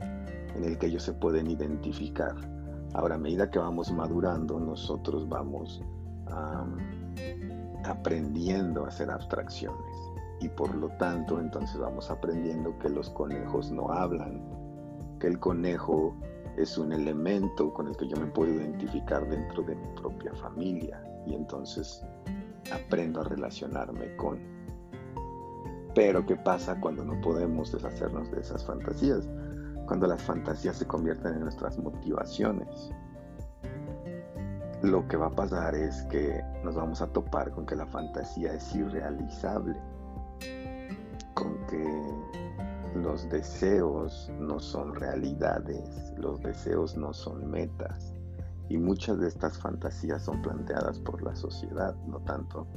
en 0.56 0.64
el 0.64 0.78
que 0.78 0.88
ellos 0.88 1.04
se 1.04 1.14
pueden 1.14 1.50
identificar. 1.50 2.36
Ahora, 2.94 3.16
a 3.16 3.18
medida 3.18 3.50
que 3.52 3.60
vamos 3.60 3.92
madurando, 3.92 4.60
nosotros 4.60 5.28
vamos 5.28 5.82
aprendiendo 7.84 8.86
a 8.86 8.88
hacer 8.90 9.10
abstracciones 9.10 9.96
y 10.40 10.50
por 10.50 10.74
lo 10.76 10.90
tanto 10.98 11.40
entonces 11.40 11.78
vamos 11.80 12.12
aprendiendo 12.12 12.78
que 12.80 12.90
los 12.90 13.10
conejos 13.10 13.72
no 13.72 13.90
hablan, 13.90 14.42
que 15.20 15.28
el 15.28 15.40
conejo 15.40 16.16
es 16.58 16.78
un 16.78 16.92
elemento 16.92 17.74
con 17.74 17.88
el 17.88 17.96
que 17.96 18.08
yo 18.08 18.18
me 18.18 18.28
puedo 18.28 18.54
identificar 18.54 19.28
dentro 19.28 19.64
de 19.64 19.76
mi 19.76 19.88
propia 19.96 20.34
familia 20.34 21.02
y 21.26 21.34
entonces 21.34 22.04
aprendo 22.72 23.22
a 23.22 23.24
relacionarme 23.24 24.16
con 24.16 24.57
pero 25.98 26.24
¿qué 26.28 26.36
pasa 26.36 26.80
cuando 26.80 27.04
no 27.04 27.20
podemos 27.22 27.72
deshacernos 27.72 28.30
de 28.30 28.42
esas 28.42 28.64
fantasías? 28.64 29.28
Cuando 29.88 30.06
las 30.06 30.22
fantasías 30.22 30.78
se 30.78 30.86
convierten 30.86 31.34
en 31.34 31.40
nuestras 31.40 31.80
motivaciones. 31.80 32.92
Lo 34.84 35.08
que 35.08 35.18
va 35.18 35.26
a 35.26 35.32
pasar 35.32 35.74
es 35.74 36.04
que 36.04 36.40
nos 36.64 36.76
vamos 36.76 37.02
a 37.02 37.08
topar 37.08 37.50
con 37.50 37.66
que 37.66 37.76
la 37.76 37.88
fantasía 37.88 38.54
es 38.54 38.76
irrealizable, 38.76 39.76
con 41.34 41.66
que 41.66 42.14
los 42.94 43.28
deseos 43.32 44.32
no 44.40 44.60
son 44.60 44.94
realidades, 44.94 46.14
los 46.16 46.40
deseos 46.42 46.96
no 46.96 47.12
son 47.12 47.50
metas. 47.50 48.14
Y 48.70 48.78
muchas 48.78 49.20
de 49.20 49.30
estas 49.30 49.58
fantasías 49.58 50.22
son 50.22 50.44
planteadas 50.44 51.00
por 51.00 51.24
la 51.24 51.36
sociedad, 51.36 51.96
no 52.06 52.20
tanto 52.20 52.68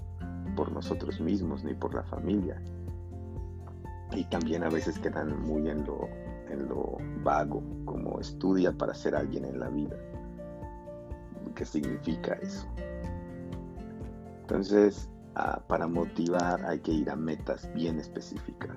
por 0.56 0.72
nosotros 0.72 1.20
mismos 1.20 1.62
ni 1.64 1.74
por 1.74 1.92
la 1.92 2.02
familia 2.04 2.58
y 4.14 4.24
también 4.24 4.64
a 4.64 4.68
veces 4.68 4.98
quedan 4.98 5.40
muy 5.42 5.68
en 5.68 5.84
lo, 5.84 6.08
en 6.48 6.68
lo 6.68 6.98
vago, 7.22 7.62
como 7.84 8.20
estudia 8.20 8.72
para 8.72 8.94
ser 8.94 9.14
alguien 9.14 9.44
en 9.44 9.60
la 9.60 9.68
vida. 9.68 9.96
¿Qué 11.54 11.64
significa 11.64 12.34
eso? 12.34 12.66
Entonces, 14.42 15.08
ah, 15.36 15.60
para 15.68 15.86
motivar 15.86 16.64
hay 16.64 16.80
que 16.80 16.92
ir 16.92 17.10
a 17.10 17.16
metas 17.16 17.68
bien 17.74 17.98
específicas. 17.98 18.76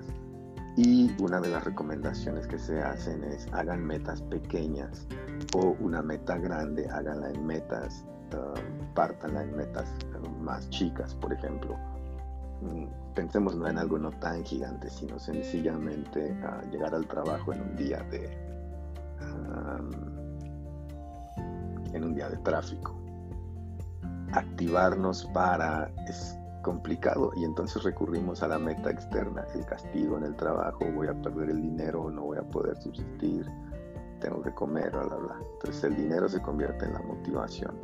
Y 0.76 1.14
una 1.22 1.40
de 1.40 1.48
las 1.48 1.64
recomendaciones 1.64 2.46
que 2.48 2.58
se 2.58 2.80
hacen 2.80 3.22
es 3.24 3.46
hagan 3.52 3.84
metas 3.84 4.20
pequeñas 4.22 5.06
o 5.54 5.76
una 5.78 6.02
meta 6.02 6.36
grande, 6.36 6.88
háganla 6.90 7.30
en 7.30 7.46
metas, 7.46 8.04
uh, 8.32 8.94
pártanla 8.94 9.44
en 9.44 9.56
metas 9.56 9.88
más 10.40 10.68
chicas, 10.70 11.14
por 11.14 11.32
ejemplo 11.32 11.78
pensemos 13.14 13.56
no 13.56 13.68
en 13.68 13.78
algo 13.78 13.98
no 13.98 14.10
tan 14.10 14.44
gigante, 14.44 14.90
sino 14.90 15.18
sencillamente 15.18 16.32
a 16.42 16.62
llegar 16.70 16.94
al 16.94 17.06
trabajo 17.06 17.52
en 17.52 17.62
un 17.62 17.76
día 17.76 17.98
de 18.10 18.44
en 21.92 22.04
un 22.04 22.14
día 22.14 22.28
de 22.28 22.36
tráfico. 22.38 22.94
Activarnos 24.32 25.24
para 25.26 25.90
es 26.08 26.36
complicado 26.62 27.30
y 27.36 27.44
entonces 27.44 27.84
recurrimos 27.84 28.42
a 28.42 28.48
la 28.48 28.58
meta 28.58 28.90
externa, 28.90 29.44
el 29.54 29.64
castigo 29.64 30.18
en 30.18 30.24
el 30.24 30.34
trabajo, 30.34 30.84
voy 30.92 31.06
a 31.06 31.14
perder 31.14 31.50
el 31.50 31.62
dinero, 31.62 32.10
no 32.10 32.22
voy 32.22 32.38
a 32.38 32.42
poder 32.42 32.76
subsistir, 32.82 33.46
tengo 34.20 34.42
que 34.42 34.52
comer, 34.54 34.90
bla, 34.90 35.04
bla, 35.04 35.16
bla. 35.16 35.36
Entonces 35.52 35.84
el 35.84 35.96
dinero 35.96 36.28
se 36.28 36.40
convierte 36.42 36.86
en 36.86 36.94
la 36.94 37.02
motivación 37.02 37.78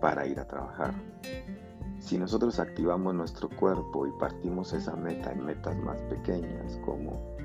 para 0.00 0.26
ir 0.26 0.38
a 0.38 0.46
trabajar. 0.46 0.94
Si 2.02 2.18
nosotros 2.18 2.58
activamos 2.58 3.14
nuestro 3.14 3.48
cuerpo 3.48 4.08
y 4.08 4.10
partimos 4.18 4.72
esa 4.72 4.96
meta 4.96 5.30
en 5.30 5.46
metas 5.46 5.76
más 5.78 6.02
pequeñas 6.02 6.76
como, 6.84 7.36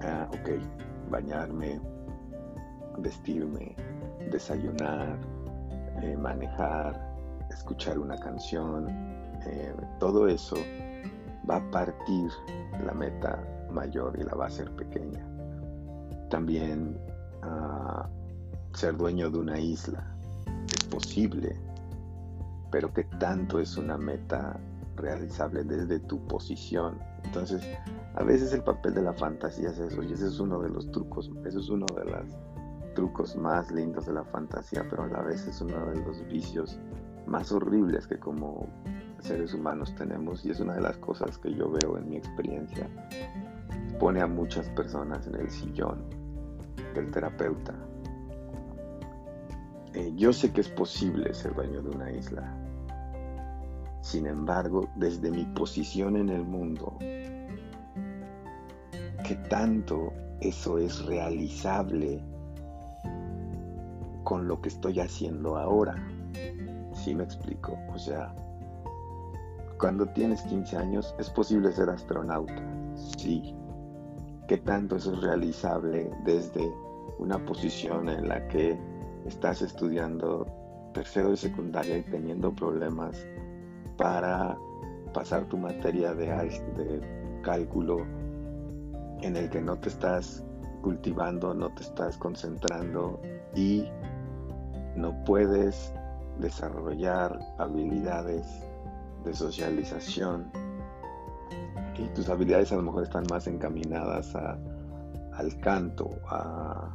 ah, 0.00 0.28
ok, 0.28 0.62
bañarme, 1.10 1.80
vestirme, 2.98 3.74
desayunar, 4.30 5.18
eh, 6.02 6.16
manejar, 6.16 7.16
escuchar 7.50 7.98
una 7.98 8.16
canción, 8.16 8.86
eh, 9.44 9.74
todo 9.98 10.28
eso 10.28 10.56
va 11.50 11.56
a 11.56 11.70
partir 11.72 12.30
la 12.86 12.92
meta 12.94 13.44
mayor 13.72 14.16
y 14.20 14.22
la 14.22 14.36
va 14.36 14.44
a 14.44 14.48
hacer 14.48 14.70
pequeña. 14.76 15.26
También 16.30 16.96
ah, 17.42 18.08
ser 18.72 18.96
dueño 18.96 19.28
de 19.30 19.38
una 19.40 19.58
isla 19.58 20.06
es 20.68 20.84
posible 20.84 21.67
pero 22.70 22.92
que 22.92 23.04
tanto 23.04 23.60
es 23.60 23.76
una 23.76 23.96
meta 23.96 24.58
realizable 24.96 25.64
desde 25.64 26.00
tu 26.00 26.26
posición. 26.26 26.98
Entonces, 27.24 27.62
a 28.14 28.22
veces 28.24 28.52
el 28.52 28.62
papel 28.62 28.94
de 28.94 29.02
la 29.02 29.12
fantasía 29.12 29.70
es 29.70 29.78
eso, 29.78 30.02
y 30.02 30.12
ese 30.12 30.26
es 30.26 30.40
uno 30.40 30.60
de 30.60 30.68
los 30.68 30.90
trucos, 30.90 31.30
eso 31.44 31.60
es 31.60 31.68
uno 31.68 31.86
de 31.96 32.04
los 32.04 32.36
trucos 32.94 33.36
más 33.36 33.70
lindos 33.70 34.06
de 34.06 34.12
la 34.12 34.24
fantasía, 34.24 34.84
pero 34.90 35.04
a 35.04 35.08
la 35.08 35.22
vez 35.22 35.46
es 35.46 35.60
uno 35.60 35.86
de 35.86 36.04
los 36.04 36.26
vicios 36.26 36.80
más 37.26 37.52
horribles 37.52 38.06
que 38.06 38.18
como 38.18 38.66
seres 39.20 39.54
humanos 39.54 39.94
tenemos, 39.94 40.44
y 40.44 40.50
es 40.50 40.60
una 40.60 40.74
de 40.74 40.80
las 40.80 40.96
cosas 40.98 41.38
que 41.38 41.54
yo 41.54 41.70
veo 41.70 41.98
en 41.98 42.08
mi 42.08 42.16
experiencia. 42.16 42.88
Pone 43.98 44.20
a 44.20 44.26
muchas 44.26 44.68
personas 44.70 45.26
en 45.26 45.36
el 45.36 45.50
sillón 45.50 46.04
del 46.94 47.10
terapeuta 47.10 47.74
eh, 49.98 50.12
yo 50.14 50.32
sé 50.32 50.52
que 50.52 50.60
es 50.60 50.68
posible 50.68 51.34
ser 51.34 51.52
dueño 51.56 51.82
de 51.82 51.90
una 51.90 52.12
isla. 52.12 52.54
Sin 54.00 54.28
embargo, 54.28 54.88
desde 54.94 55.28
mi 55.28 55.44
posición 55.44 56.16
en 56.16 56.28
el 56.28 56.44
mundo, 56.44 56.96
¿qué 59.24 59.34
tanto 59.50 60.12
eso 60.40 60.78
es 60.78 61.04
realizable 61.04 62.22
con 64.22 64.46
lo 64.46 64.60
que 64.60 64.68
estoy 64.68 65.00
haciendo 65.00 65.58
ahora? 65.58 65.96
¿Sí 66.92 67.12
me 67.16 67.24
explico? 67.24 67.76
O 67.92 67.98
sea, 67.98 68.32
cuando 69.80 70.06
tienes 70.06 70.42
15 70.42 70.76
años 70.76 71.12
es 71.18 71.28
posible 71.28 71.72
ser 71.72 71.90
astronauta. 71.90 72.62
Sí. 73.16 73.52
¿Qué 74.46 74.58
tanto 74.58 74.94
eso 74.94 75.12
es 75.12 75.22
realizable 75.22 76.08
desde 76.24 76.72
una 77.18 77.44
posición 77.44 78.08
en 78.08 78.28
la 78.28 78.46
que 78.46 78.78
estás 79.26 79.62
estudiando 79.62 80.46
tercero 80.94 81.30
de 81.30 81.36
secundaria 81.36 81.98
y 81.98 82.02
teniendo 82.02 82.52
problemas 82.54 83.26
para 83.96 84.56
pasar 85.12 85.44
tu 85.46 85.56
materia 85.56 86.14
de, 86.14 86.26
de 86.26 87.40
cálculo 87.42 88.06
en 89.20 89.36
el 89.36 89.50
que 89.50 89.60
no 89.60 89.76
te 89.76 89.88
estás 89.88 90.44
cultivando, 90.82 91.54
no 91.54 91.70
te 91.70 91.82
estás 91.82 92.16
concentrando 92.16 93.20
y 93.54 93.84
no 94.96 95.12
puedes 95.24 95.92
desarrollar 96.38 97.38
habilidades 97.58 98.46
de 99.24 99.34
socialización. 99.34 100.50
Y 101.96 102.06
tus 102.14 102.28
habilidades 102.28 102.70
a 102.72 102.76
lo 102.76 102.82
mejor 102.82 103.02
están 103.02 103.24
más 103.28 103.46
encaminadas 103.48 104.34
al 104.34 105.60
canto, 105.60 106.10
a 106.28 106.94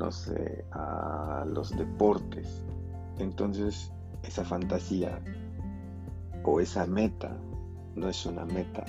no 0.00 0.10
sé, 0.10 0.64
a 0.72 1.44
los 1.46 1.76
deportes. 1.76 2.64
Entonces, 3.18 3.92
esa 4.22 4.44
fantasía 4.44 5.20
o 6.42 6.58
esa 6.58 6.86
meta 6.86 7.36
no 7.96 8.08
es 8.08 8.24
una 8.24 8.46
meta 8.46 8.82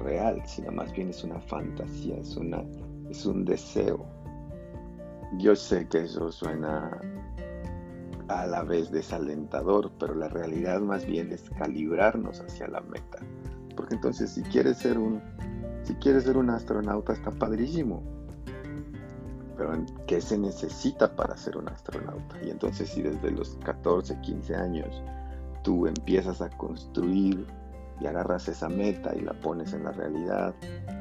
real, 0.00 0.42
sino 0.44 0.70
más 0.70 0.92
bien 0.92 1.08
es 1.08 1.24
una 1.24 1.40
fantasía, 1.40 2.16
es, 2.18 2.36
una, 2.36 2.62
es 3.08 3.24
un 3.24 3.46
deseo. 3.46 4.04
Yo 5.38 5.56
sé 5.56 5.88
que 5.88 6.02
eso 6.02 6.30
suena 6.30 7.00
a 8.28 8.46
la 8.46 8.62
vez 8.64 8.90
desalentador, 8.90 9.92
pero 9.98 10.14
la 10.14 10.28
realidad 10.28 10.80
más 10.80 11.06
bien 11.06 11.32
es 11.32 11.48
calibrarnos 11.58 12.40
hacia 12.40 12.68
la 12.68 12.82
meta. 12.82 13.18
Porque 13.74 13.94
entonces 13.94 14.30
si 14.30 14.42
quieres 14.42 14.76
ser 14.76 14.98
un, 14.98 15.22
si 15.84 15.94
quieres 15.94 16.24
ser 16.24 16.36
un 16.36 16.50
astronauta 16.50 17.14
está 17.14 17.30
padrísimo, 17.30 18.02
pero 19.56 19.72
¿qué 20.06 20.20
se 20.20 20.38
necesita 20.38 21.14
para 21.14 21.36
ser 21.36 21.56
un 21.56 21.68
astronauta? 21.68 22.42
Y 22.42 22.50
entonces 22.50 22.88
si 22.88 23.02
desde 23.02 23.30
los 23.30 23.56
14, 23.64 24.20
15 24.20 24.54
años 24.54 25.02
tú 25.62 25.86
empiezas 25.86 26.40
a 26.40 26.50
construir 26.50 27.46
y 28.00 28.06
agarras 28.06 28.48
esa 28.48 28.68
meta 28.68 29.14
y 29.14 29.20
la 29.20 29.32
pones 29.34 29.72
en 29.72 29.84
la 29.84 29.92
realidad 29.92 30.54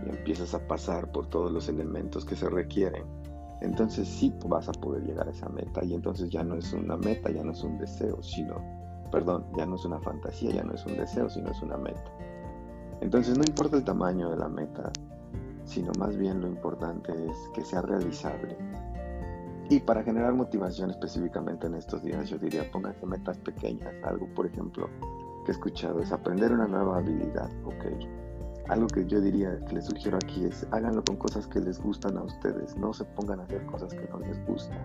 y 0.06 0.10
empiezas 0.10 0.54
a 0.54 0.68
pasar 0.68 1.12
por 1.12 1.28
todos 1.28 1.52
los 1.52 1.68
elementos 1.68 2.24
que 2.26 2.36
se 2.36 2.50
requieren, 2.50 3.04
entonces 3.62 4.08
sí 4.08 4.34
vas 4.46 4.68
a 4.70 4.74
poder 4.74 5.04
llegar 5.04 5.28
a 5.28 5.32
esa 5.32 5.50
meta 5.50 5.84
y 5.84 5.94
entonces 5.94 6.30
ya 6.30 6.44
no 6.44 6.56
es 6.56 6.74
una 6.74 6.98
meta, 6.98 7.32
ya 7.32 7.44
no 7.44 7.52
es 7.54 7.64
un 7.64 7.78
deseo, 7.78 8.22
sino, 8.22 8.62
perdón, 9.12 9.46
ya 9.58 9.66
no 9.66 9.76
es 9.76 9.86
una 9.86 10.00
fantasía, 10.00 10.52
ya 10.52 10.64
no 10.64 10.74
es 10.74 10.86
un 10.86 10.98
deseo, 10.98 11.30
sino 11.30 11.50
es 11.50 11.62
una 11.62 11.78
meta. 11.78 12.12
Entonces 13.02 13.38
no 13.38 13.44
importa 13.48 13.78
el 13.78 13.84
tamaño 13.84 14.30
de 14.30 14.38
la 14.38 14.50
meta, 14.50 14.92
sino 15.66 15.92
más 15.98 16.18
bien 16.18 16.42
lo 16.42 16.48
importante 16.48 17.12
es 17.12 17.38
que 17.54 17.64
sea 17.64 17.82
realizable. 17.82 18.58
Y 19.70 19.80
para 19.80 20.04
generar 20.04 20.34
motivación 20.34 20.92
específicamente 20.92 21.68
en 21.68 21.76
estos 21.76 22.04
días, 22.04 22.30
yo 22.30 22.38
diría 22.38 22.70
pónganse 22.72 23.06
metas 23.06 23.38
pequeñas. 23.40 23.94
Algo, 24.04 24.28
por 24.36 24.46
ejemplo, 24.46 24.90
que 25.46 25.52
he 25.52 25.54
escuchado 25.54 26.02
es 26.02 26.12
aprender 26.12 26.52
una 26.52 26.68
nueva 26.68 26.98
habilidad. 26.98 27.50
Ok, 27.66 27.86
algo 28.70 28.88
que 28.88 29.06
yo 29.06 29.20
diría 29.20 29.60
que 29.66 29.76
les 29.76 29.86
sugiero 29.86 30.18
aquí 30.18 30.46
es 30.46 30.66
háganlo 30.72 31.04
con 31.04 31.18
cosas 31.18 31.48
que 31.48 31.60
les 31.60 31.82
gustan 31.82 32.18
a 32.18 32.24
ustedes, 32.24 32.78
no 32.78 32.94
se 32.94 33.04
pongan 33.04 33.42
a 33.42 33.44
hacer 33.44 33.66
cosas 33.66 33.94
que 33.94 34.08
no 34.10 34.20
les 34.20 34.46
gustan. 34.46 34.80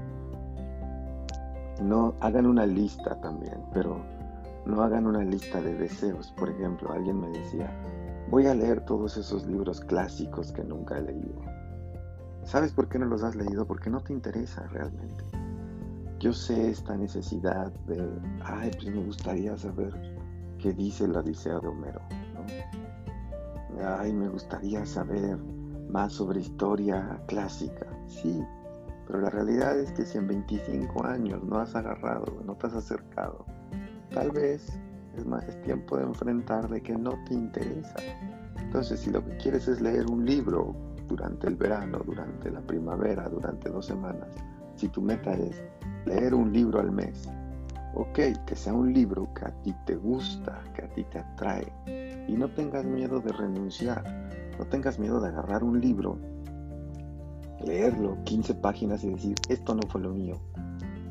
No 1.82 2.14
hagan 2.20 2.46
una 2.46 2.66
lista 2.66 3.20
también, 3.20 3.62
pero 3.72 4.00
no 4.66 4.82
hagan 4.82 5.06
una 5.06 5.22
lista 5.22 5.60
de 5.60 5.74
deseos. 5.74 6.32
Por 6.36 6.50
ejemplo, 6.50 6.92
alguien 6.92 7.20
me 7.20 7.28
decía, 7.30 7.70
voy 8.30 8.46
a 8.46 8.54
leer 8.54 8.84
todos 8.84 9.16
esos 9.16 9.46
libros 9.46 9.80
clásicos 9.80 10.52
que 10.52 10.62
nunca 10.62 10.98
he 10.98 11.02
leído. 11.02 11.40
¿Sabes 12.44 12.72
por 12.72 12.88
qué 12.88 12.98
no 12.98 13.06
los 13.06 13.22
has 13.22 13.34
leído? 13.34 13.66
Porque 13.66 13.90
no 13.90 14.00
te 14.00 14.12
interesa 14.12 14.66
realmente. 14.68 15.24
Yo 16.18 16.32
sé 16.32 16.70
esta 16.70 16.96
necesidad 16.96 17.72
de, 17.86 18.06
ay, 18.42 18.70
pues 18.72 18.90
me 18.94 19.04
gustaría 19.04 19.56
saber 19.56 19.94
qué 20.58 20.72
dice 20.72 21.06
la 21.08 21.20
Odisea 21.20 21.58
de 21.60 21.68
Homero. 21.68 22.00
Ay, 23.84 24.12
me 24.12 24.28
gustaría 24.28 24.84
saber 24.84 25.38
más 25.90 26.12
sobre 26.12 26.40
historia 26.40 27.20
clásica. 27.28 27.86
Sí, 28.06 28.42
pero 29.06 29.20
la 29.20 29.30
realidad 29.30 29.78
es 29.78 29.92
que 29.92 30.04
si 30.04 30.18
en 30.18 30.26
25 30.26 31.04
años 31.04 31.42
no 31.44 31.58
has 31.58 31.74
agarrado, 31.74 32.26
no 32.44 32.56
te 32.56 32.66
has 32.66 32.74
acercado, 32.74 33.46
tal 34.12 34.30
vez 34.32 34.78
es 35.18 35.26
más 35.26 35.46
es 35.48 35.60
tiempo 35.62 35.96
de 35.96 36.04
enfrentar 36.04 36.68
de 36.68 36.80
que 36.80 36.96
no 36.96 37.12
te 37.26 37.34
interesa. 37.34 37.96
Entonces, 38.60 39.00
si 39.00 39.10
lo 39.10 39.24
que 39.24 39.36
quieres 39.36 39.68
es 39.68 39.80
leer 39.80 40.06
un 40.06 40.24
libro 40.24 40.74
durante 41.08 41.46
el 41.46 41.56
verano, 41.56 42.00
durante 42.04 42.50
la 42.50 42.60
primavera, 42.60 43.28
durante 43.28 43.70
dos 43.70 43.86
semanas, 43.86 44.28
si 44.76 44.88
tu 44.88 45.02
meta 45.02 45.32
es 45.32 45.62
leer 46.06 46.34
un 46.34 46.52
libro 46.52 46.80
al 46.80 46.92
mes, 46.92 47.28
ok, 47.94 48.18
que 48.46 48.54
sea 48.54 48.72
un 48.72 48.92
libro 48.92 49.28
que 49.34 49.46
a 49.46 49.62
ti 49.62 49.74
te 49.86 49.96
gusta, 49.96 50.62
que 50.74 50.84
a 50.84 50.88
ti 50.88 51.04
te 51.04 51.18
atrae, 51.18 51.72
y 52.28 52.32
no 52.34 52.48
tengas 52.48 52.84
miedo 52.84 53.20
de 53.20 53.32
renunciar, 53.32 54.04
no 54.58 54.66
tengas 54.66 54.98
miedo 54.98 55.20
de 55.20 55.28
agarrar 55.28 55.64
un 55.64 55.80
libro, 55.80 56.18
leerlo 57.64 58.18
15 58.24 58.54
páginas 58.54 59.02
y 59.02 59.10
decir, 59.10 59.34
esto 59.48 59.74
no 59.74 59.82
fue 59.88 60.02
lo 60.02 60.10
mío. 60.10 60.38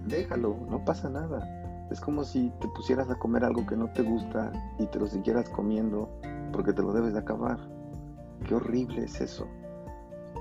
Déjalo, 0.07 0.57
no 0.69 0.85
pasa 0.85 1.09
nada. 1.09 1.66
Es 1.89 2.01
como 2.01 2.23
si 2.23 2.51
te 2.59 2.67
pusieras 2.69 3.09
a 3.09 3.15
comer 3.15 3.45
algo 3.45 3.65
que 3.65 3.77
no 3.77 3.91
te 3.93 4.01
gusta 4.01 4.51
y 4.77 4.85
te 4.87 4.99
lo 4.99 5.07
siguieras 5.07 5.49
comiendo 5.49 6.09
porque 6.51 6.73
te 6.73 6.81
lo 6.81 6.91
debes 6.91 7.13
de 7.13 7.19
acabar. 7.19 7.57
Qué 8.45 8.55
horrible 8.55 9.03
es 9.03 9.21
eso. 9.21 9.47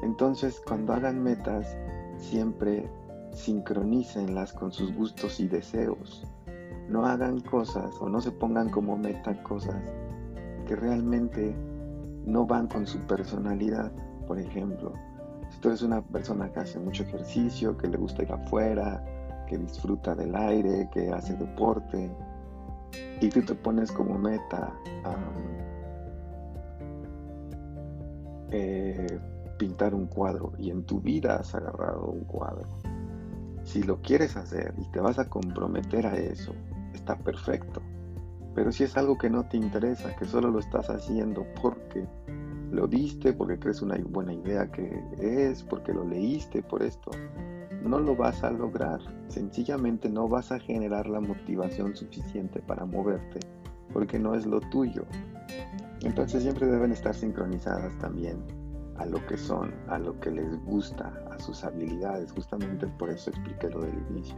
Entonces, 0.03 0.61
cuando 0.67 0.93
hagan 0.93 1.23
metas, 1.23 1.77
siempre 2.19 2.91
sincronícenlas 3.33 4.53
con 4.53 4.73
sus 4.73 4.95
gustos 4.95 5.41
y 5.41 5.47
deseos. 5.47 6.27
No 6.89 7.05
hagan 7.07 7.41
cosas 7.41 7.95
o 8.01 8.09
no 8.09 8.21
se 8.21 8.31
pongan 8.31 8.71
como 8.71 8.97
meta 8.97 9.43
cosas 9.43 9.83
que 10.67 10.77
realmente 10.77 11.55
no 12.25 12.47
van 12.47 12.67
con 12.67 12.87
su 12.87 12.99
personalidad. 13.01 13.93
Por 14.27 14.39
ejemplo, 14.39 14.93
si 15.51 15.59
tú 15.61 15.69
eres 15.69 15.83
una 15.83 16.03
persona 16.03 16.53
que 16.53 16.61
hace 16.61 16.79
mucho 16.79 17.05
ejercicio, 17.05 17.77
que 17.77 17.89
le 17.89 17.97
gusta 17.97 18.23
ir 18.23 18.33
afuera, 18.33 19.05
que 19.47 19.59
disfruta 19.59 20.15
del 20.15 20.35
aire, 20.35 20.89
que 20.93 21.11
hace 21.11 21.35
deporte, 21.35 22.11
y 23.21 23.29
tú 23.29 23.43
te 23.43 23.55
pones 23.55 23.91
como 23.93 24.19
meta 24.19 24.73
eh, 28.51 29.19
pintar 29.59 29.95
un 29.95 30.07
cuadro 30.07 30.53
y 30.59 30.71
en 30.71 30.85
tu 30.85 31.01
vida 31.01 31.37
has 31.37 31.55
agarrado 31.55 32.07
un 32.07 32.25
cuadro. 32.25 32.69
Si 33.65 33.83
lo 33.83 34.01
quieres 34.01 34.37
hacer 34.37 34.75
y 34.79 34.91
te 34.93 35.01
vas 35.01 35.19
a 35.19 35.29
comprometer 35.29 36.07
a 36.07 36.17
eso, 36.17 36.55
está 36.95 37.17
perfecto. 37.17 37.81
Pero 38.55 38.73
si 38.73 38.85
es 38.85 38.97
algo 38.97 39.19
que 39.19 39.29
no 39.29 39.47
te 39.49 39.57
interesa, 39.57 40.15
que 40.17 40.25
solo 40.25 40.51
lo 40.51 40.61
estás 40.61 40.89
haciendo 40.89 41.45
porque 41.61 42.07
lo 42.71 42.87
viste, 42.87 43.33
porque 43.33 43.59
crees 43.59 43.83
una 43.83 43.97
buena 44.09 44.33
idea 44.33 44.71
que 44.71 45.03
es, 45.19 45.63
porque 45.63 45.93
lo 45.93 46.05
leíste 46.05 46.63
por 46.63 46.83
esto, 46.83 47.11
no 47.87 47.99
lo 47.99 48.17
vas 48.17 48.43
a 48.45 48.51
lograr. 48.51 49.01
Sencillamente 49.29 50.09
no 50.09 50.29
vas 50.29 50.53
a 50.53 50.59
generar 50.59 51.09
la 51.09 51.21
motivación 51.21 51.97
suficiente 51.97 52.61
para 52.61 52.85
moverte, 52.85 53.41
porque 53.93 54.19
no 54.19 54.35
es 54.35 54.47
lo 54.47 54.61
tuyo. 54.61 55.05
Entonces 56.03 56.43
siempre 56.43 56.67
deben 56.67 56.93
estar 56.93 57.15
sincronizadas 57.15 57.97
también 57.99 58.43
a 58.99 59.07
lo 59.07 59.25
que 59.27 59.37
son, 59.37 59.75
a 59.89 59.99
lo 59.99 60.19
que 60.21 60.31
les 60.31 60.65
gusta, 60.65 61.13
a 61.31 61.39
sus 61.39 61.65
habilidades. 61.65 62.33
Justamente 62.33 62.87
por 62.87 63.11
eso 63.11 63.31
expliqué 63.31 63.69
lo 63.71 63.81
del 63.81 63.99
inicio. 64.11 64.37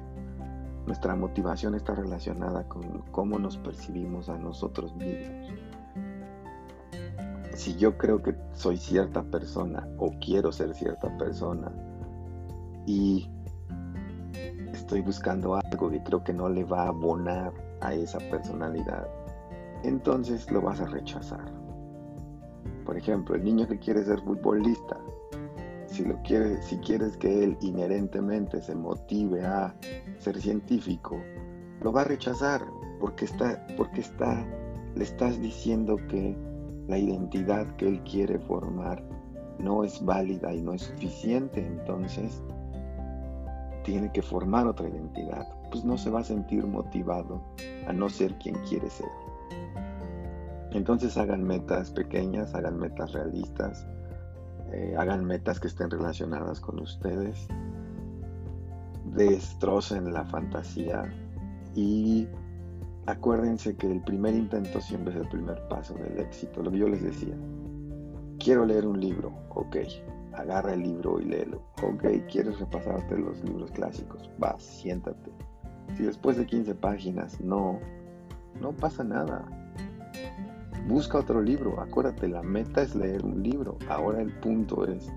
Nuestra 0.87 1.15
motivación 1.15 1.75
está 1.75 1.95
relacionada 1.95 2.67
con 2.67 3.03
cómo 3.13 3.39
nos 3.39 3.59
percibimos 3.59 4.29
a 4.29 4.39
nosotros 4.39 4.95
mismos. 4.97 5.53
Si 7.55 7.77
yo 7.77 7.99
creo 7.99 8.23
que 8.23 8.35
soy 8.53 8.77
cierta 8.77 9.23
persona 9.23 9.87
o 9.99 10.13
quiero 10.21 10.53
ser 10.53 10.75
cierta 10.75 11.15
persona 11.19 11.71
y 12.87 13.29
estoy 14.89 15.03
buscando 15.03 15.55
algo 15.55 15.91
que 15.91 16.03
creo 16.03 16.25
que 16.25 16.33
no 16.33 16.49
le 16.49 16.65
va 16.65 16.85
a 16.85 16.89
abonar 16.89 17.53
a 17.83 17.93
esa 17.93 18.19
personalidad, 18.31 19.07
entonces 19.85 20.51
lo 20.51 20.63
vas 20.63 20.81
a 20.81 20.87
rechazar. 20.87 21.45
Por 22.87 22.97
ejemplo, 22.97 23.35
el 23.35 23.45
niño 23.45 23.69
que 23.69 23.79
quiere 23.79 24.03
ser 24.03 24.19
futbolista, 24.23 24.99
si 25.89 26.07
lo 26.07 26.17
quiere, 26.23 26.63
si 26.63 26.79
quieres 26.79 27.19
que 27.19 27.45
él 27.45 27.59
inherentemente 27.61 28.63
se 28.63 28.75
motive 28.75 29.45
a 29.45 29.75
ser 30.21 30.41
científico, 30.41 31.21
lo 31.83 31.93
va 31.93 32.01
a 32.01 32.05
rechazar 32.05 32.65
porque 32.99 33.27
está, 33.27 33.67
porque 33.77 34.01
está, 34.01 34.43
le 34.95 35.05
estás 35.05 35.39
diciendo 35.39 35.99
que 36.09 36.35
la 36.87 36.97
identidad 36.97 37.67
que 37.77 37.89
él 37.89 38.03
quiere 38.05 38.39
formar 38.39 39.05
no 39.59 39.85
es 39.85 40.03
válida 40.03 40.55
y 40.55 40.63
no 40.63 40.73
es 40.73 40.81
suficiente, 40.81 41.61
entonces 41.61 42.43
tiene 43.85 44.11
que 44.13 44.23
formar 44.23 44.67
otra 44.67 44.89
identidad. 44.89 45.49
Pues 45.71 45.85
no 45.85 45.99
se 45.99 46.11
va 46.11 46.21
a 46.21 46.25
sentir 46.25 46.67
motivado 46.67 47.43
a 47.87 47.93
no 47.93 48.09
ser 48.09 48.35
quien 48.39 48.55
quiere 48.69 48.89
ser. 48.91 49.09
Entonces 50.73 51.17
hagan 51.17 51.45
metas 51.45 51.91
pequeñas, 51.91 52.55
hagan 52.55 52.79
metas 52.79 53.13
realistas, 53.13 53.87
eh, 54.73 54.95
hagan 54.99 55.25
metas 55.25 55.59
que 55.61 55.69
estén 55.69 55.91
relacionadas 55.91 56.61
con 56.61 56.79
ustedes, 56.81 57.49
destrocen 59.15 60.13
la 60.13 60.25
fantasía 60.27 61.11
y 61.75 62.29
acuérdense 63.07 63.77
que 63.77 63.91
el 63.91 64.03
primer 64.03 64.35
intento 64.35 64.81
siempre 64.81 65.15
es 65.15 65.21
el 65.21 65.29
primer 65.29 65.67
paso 65.69 65.95
del 65.95 66.19
éxito. 66.19 66.63
Lo 66.63 66.71
que 66.71 66.79
yo 66.79 66.89
les 66.89 67.03
decía, 67.03 67.35
quiero 68.39 68.67
leer 68.67 68.87
un 68.87 69.01
libro, 69.01 69.33
ok, 69.55 69.77
agarra 70.39 70.75
el 70.75 70.83
libro 70.83 71.21
y 71.21 71.25
léelo. 71.25 71.63
Ok, 71.83 72.05
quieres 72.31 72.59
repasarte 72.59 73.19
los 73.19 73.43
libros 73.45 73.71
clásicos, 73.73 74.31
vas, 74.39 74.63
siéntate. 74.63 75.31
Si 75.97 76.05
después 76.05 76.37
de 76.37 76.47
15 76.47 76.75
páginas 76.75 77.41
no, 77.41 77.79
no 78.61 78.73
pasa 78.73 79.05
nada. 79.05 79.45
Busca 80.87 81.19
otro 81.19 81.43
libro. 81.43 81.81
Acuérdate, 81.81 82.29
la 82.29 82.43
meta 82.43 82.83
es 82.83 82.95
leer 82.95 83.25
un 83.25 83.43
libro. 83.43 83.79
Ahora 83.89 84.21
el 84.21 84.33
punto 84.41 84.87
es, 84.87 85.11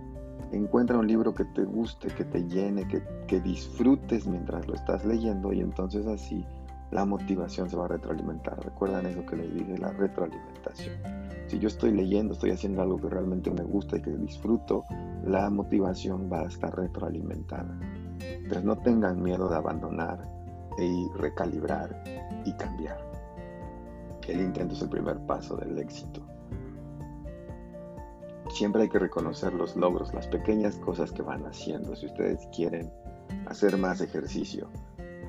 encuentra 0.52 0.98
un 0.98 1.08
libro 1.08 1.34
que 1.34 1.46
te 1.46 1.64
guste, 1.64 2.08
que 2.10 2.26
te 2.26 2.44
llene, 2.48 2.88
que, 2.88 3.02
que 3.28 3.40
disfrutes 3.40 4.28
mientras 4.28 4.68
lo 4.68 4.76
estás 4.76 5.06
leyendo 5.06 5.54
y 5.54 5.62
entonces 5.62 6.08
así 6.08 6.46
la 6.92 7.06
motivación 7.06 7.70
se 7.70 7.78
va 7.78 7.86
a 7.86 7.90
retroalimentar. 7.90 8.64
¿Recuerdan 8.64 9.06
eso 9.06 9.26
que 9.26 9.38
les 9.38 9.54
dije? 9.54 9.78
La 9.78 9.92
retroalimentación. 9.92 11.31
Si 11.52 11.60
yo 11.60 11.68
estoy 11.68 11.92
leyendo, 11.92 12.32
estoy 12.32 12.52
haciendo 12.52 12.82
algo 12.82 12.96
que 12.98 13.10
realmente 13.10 13.52
me 13.52 13.64
gusta 13.64 13.98
y 13.98 14.02
que 14.02 14.12
disfruto, 14.12 14.86
la 15.26 15.50
motivación 15.50 16.32
va 16.32 16.44
a 16.44 16.46
estar 16.46 16.74
retroalimentada. 16.74 17.78
Entonces 18.22 18.64
no 18.64 18.78
tengan 18.78 19.22
miedo 19.22 19.50
de 19.50 19.58
abandonar 19.58 20.32
y 20.80 21.10
recalibrar 21.18 22.02
y 22.46 22.54
cambiar. 22.54 23.06
El 24.30 24.40
intento 24.40 24.76
es 24.76 24.82
el 24.82 24.88
primer 24.88 25.20
paso 25.26 25.58
del 25.58 25.78
éxito. 25.78 26.26
Siempre 28.52 28.84
hay 28.84 28.90
que 28.90 29.00
reconocer 29.00 29.54
los 29.54 29.76
logros, 29.76 30.14
las 30.14 30.28
pequeñas 30.28 30.78
cosas 30.78 31.12
que 31.12 31.22
van 31.22 31.46
haciendo. 31.46 31.98
Si 31.98 32.06
ustedes 32.06 32.48
quieren 32.56 32.90
hacer 33.48 33.76
más 33.76 34.00
ejercicio, 34.00 34.70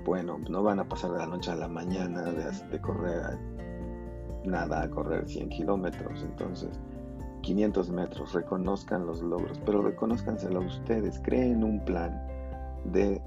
bueno, 0.04 0.38
no 0.48 0.62
van 0.62 0.78
a 0.78 0.88
pasar 0.88 1.10
de 1.10 1.18
la 1.18 1.26
noche 1.26 1.50
a 1.50 1.56
la 1.56 1.66
mañana 1.66 2.22
de, 2.22 2.80
correr 2.80 3.40
nada 4.44 4.82
a 4.82 4.90
correr 4.90 5.28
100 5.28 5.48
kilómetros. 5.48 6.22
Entonces, 6.22 6.80
500 7.42 7.90
metros, 7.90 8.32
reconozcan 8.32 9.06
los 9.06 9.20
logros, 9.20 9.60
pero 9.64 9.82
reconozcanselo 9.82 10.60
a 10.60 10.66
ustedes, 10.66 11.20
creen 11.24 11.64
un 11.64 11.84
plan, 11.84 12.20
de 12.84 13.22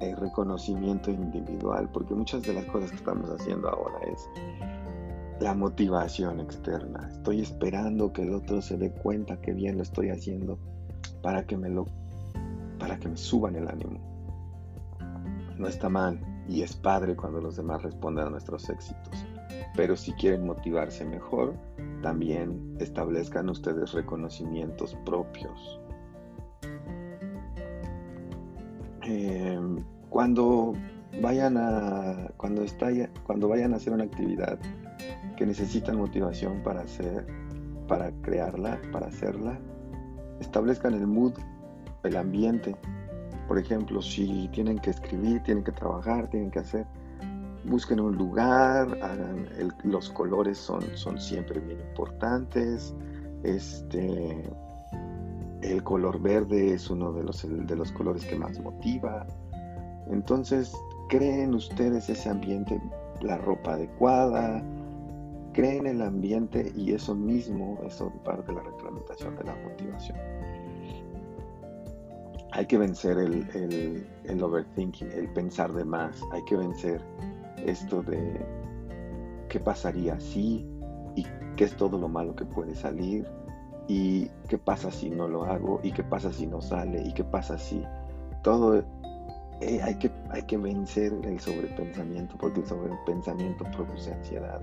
eh, 0.00 0.14
reconocimiento 0.16 1.10
individual, 1.10 1.88
porque 1.92 2.14
muchas 2.14 2.42
de 2.42 2.54
las 2.54 2.64
cosas 2.66 2.90
que 2.90 2.96
estamos 2.96 3.28
haciendo 3.30 3.68
ahora 3.68 3.98
es 4.10 4.28
la 5.40 5.54
motivación 5.54 6.40
externa. 6.40 7.08
Estoy 7.10 7.40
esperando 7.40 8.12
que 8.12 8.22
el 8.22 8.34
otro 8.34 8.60
se 8.62 8.76
dé 8.76 8.92
cuenta 8.92 9.40
que 9.40 9.52
bien 9.52 9.76
lo 9.76 9.82
estoy 9.82 10.10
haciendo 10.10 10.58
para 11.22 11.44
que 11.44 11.56
me 11.56 11.68
lo 11.68 11.86
para 12.78 12.98
que 12.98 13.08
me 13.08 13.16
suban 13.16 13.56
el 13.56 13.68
ánimo. 13.68 14.00
No 15.58 15.68
está 15.68 15.88
mal 15.88 16.18
y 16.48 16.62
es 16.62 16.74
padre 16.74 17.14
cuando 17.14 17.40
los 17.40 17.56
demás 17.56 17.82
responden 17.82 18.26
a 18.26 18.30
nuestros 18.30 18.68
éxitos. 18.70 19.26
Pero 19.76 19.96
si 19.96 20.12
quieren 20.12 20.46
motivarse 20.46 21.04
mejor, 21.04 21.54
también 22.02 22.76
establezcan 22.80 23.48
ustedes 23.48 23.92
reconocimientos 23.92 24.96
propios. 25.04 25.80
Em, 29.02 29.82
cuando 30.08 30.74
vayan 31.20 31.56
a 31.56 32.30
cuando 32.36 32.64
cuando 33.24 33.48
vayan 33.48 33.72
a 33.72 33.76
hacer 33.76 33.92
una 33.92 34.04
actividad 34.04 34.58
que 35.36 35.46
necesitan 35.46 35.96
motivación 35.96 36.62
para 36.62 36.82
hacer 36.82 37.26
para 37.88 38.12
crearla 38.22 38.80
para 38.92 39.08
hacerla 39.08 39.58
establezcan 40.40 40.94
el 40.94 41.06
mood 41.06 41.32
el 42.04 42.16
ambiente 42.16 42.76
por 43.48 43.58
ejemplo 43.58 44.00
si 44.00 44.48
tienen 44.52 44.78
que 44.78 44.90
escribir 44.90 45.42
tienen 45.42 45.64
que 45.64 45.72
trabajar 45.72 46.30
tienen 46.30 46.50
que 46.50 46.60
hacer 46.60 46.86
busquen 47.64 48.00
un 48.00 48.16
lugar 48.16 48.98
los 49.84 50.10
colores 50.10 50.58
son 50.58 50.82
son 50.94 51.20
siempre 51.20 51.60
bien 51.60 51.80
importantes 51.80 52.94
este 53.42 54.50
el 55.62 55.82
color 55.82 56.20
verde 56.20 56.74
es 56.74 56.90
uno 56.90 57.12
de 57.12 57.22
los, 57.22 57.46
de 57.48 57.76
los 57.76 57.92
colores 57.92 58.24
que 58.24 58.36
más 58.36 58.58
motiva. 58.60 59.26
Entonces, 60.10 60.72
creen 61.08 61.54
ustedes 61.54 62.08
ese 62.08 62.28
ambiente, 62.30 62.80
la 63.20 63.38
ropa 63.38 63.74
adecuada, 63.74 64.62
creen 65.52 65.86
el 65.86 66.02
ambiente 66.02 66.72
y 66.74 66.92
eso 66.92 67.14
mismo 67.14 67.78
es 67.86 68.02
parte 68.24 68.52
de 68.52 68.54
la 68.54 68.62
reglamentación 68.62 69.36
de 69.36 69.44
la 69.44 69.54
motivación. 69.56 70.18
Hay 72.52 72.66
que 72.66 72.78
vencer 72.78 73.16
el, 73.18 74.06
el 74.24 74.42
overthinking, 74.42 75.12
el 75.12 75.28
pensar 75.32 75.72
de 75.72 75.84
más. 75.84 76.20
Hay 76.32 76.44
que 76.46 76.56
vencer 76.56 77.00
esto 77.66 78.02
de 78.02 78.40
qué 79.48 79.60
pasaría 79.60 80.18
si 80.20 80.66
y 81.16 81.26
qué 81.56 81.64
es 81.64 81.76
todo 81.76 81.98
lo 81.98 82.08
malo 82.08 82.34
que 82.34 82.44
puede 82.44 82.74
salir 82.74 83.26
y 83.88 84.28
qué 84.48 84.58
pasa 84.58 84.90
si 84.90 85.10
no 85.10 85.26
lo 85.26 85.44
hago 85.44 85.80
y 85.82 85.92
qué 85.92 86.04
pasa 86.04 86.32
si 86.32 86.46
no 86.46 86.60
sale 86.60 87.02
y 87.02 87.12
qué 87.12 87.24
pasa 87.24 87.58
si 87.58 87.84
todo 88.42 88.84
eh, 89.60 89.82
hay, 89.82 89.96
que, 89.96 90.10
hay 90.30 90.42
que 90.42 90.56
vencer 90.56 91.12
el 91.24 91.40
sobrepensamiento 91.40 92.36
porque 92.38 92.60
el 92.60 92.66
sobrepensamiento 92.66 93.64
produce 93.76 94.12
ansiedad 94.12 94.62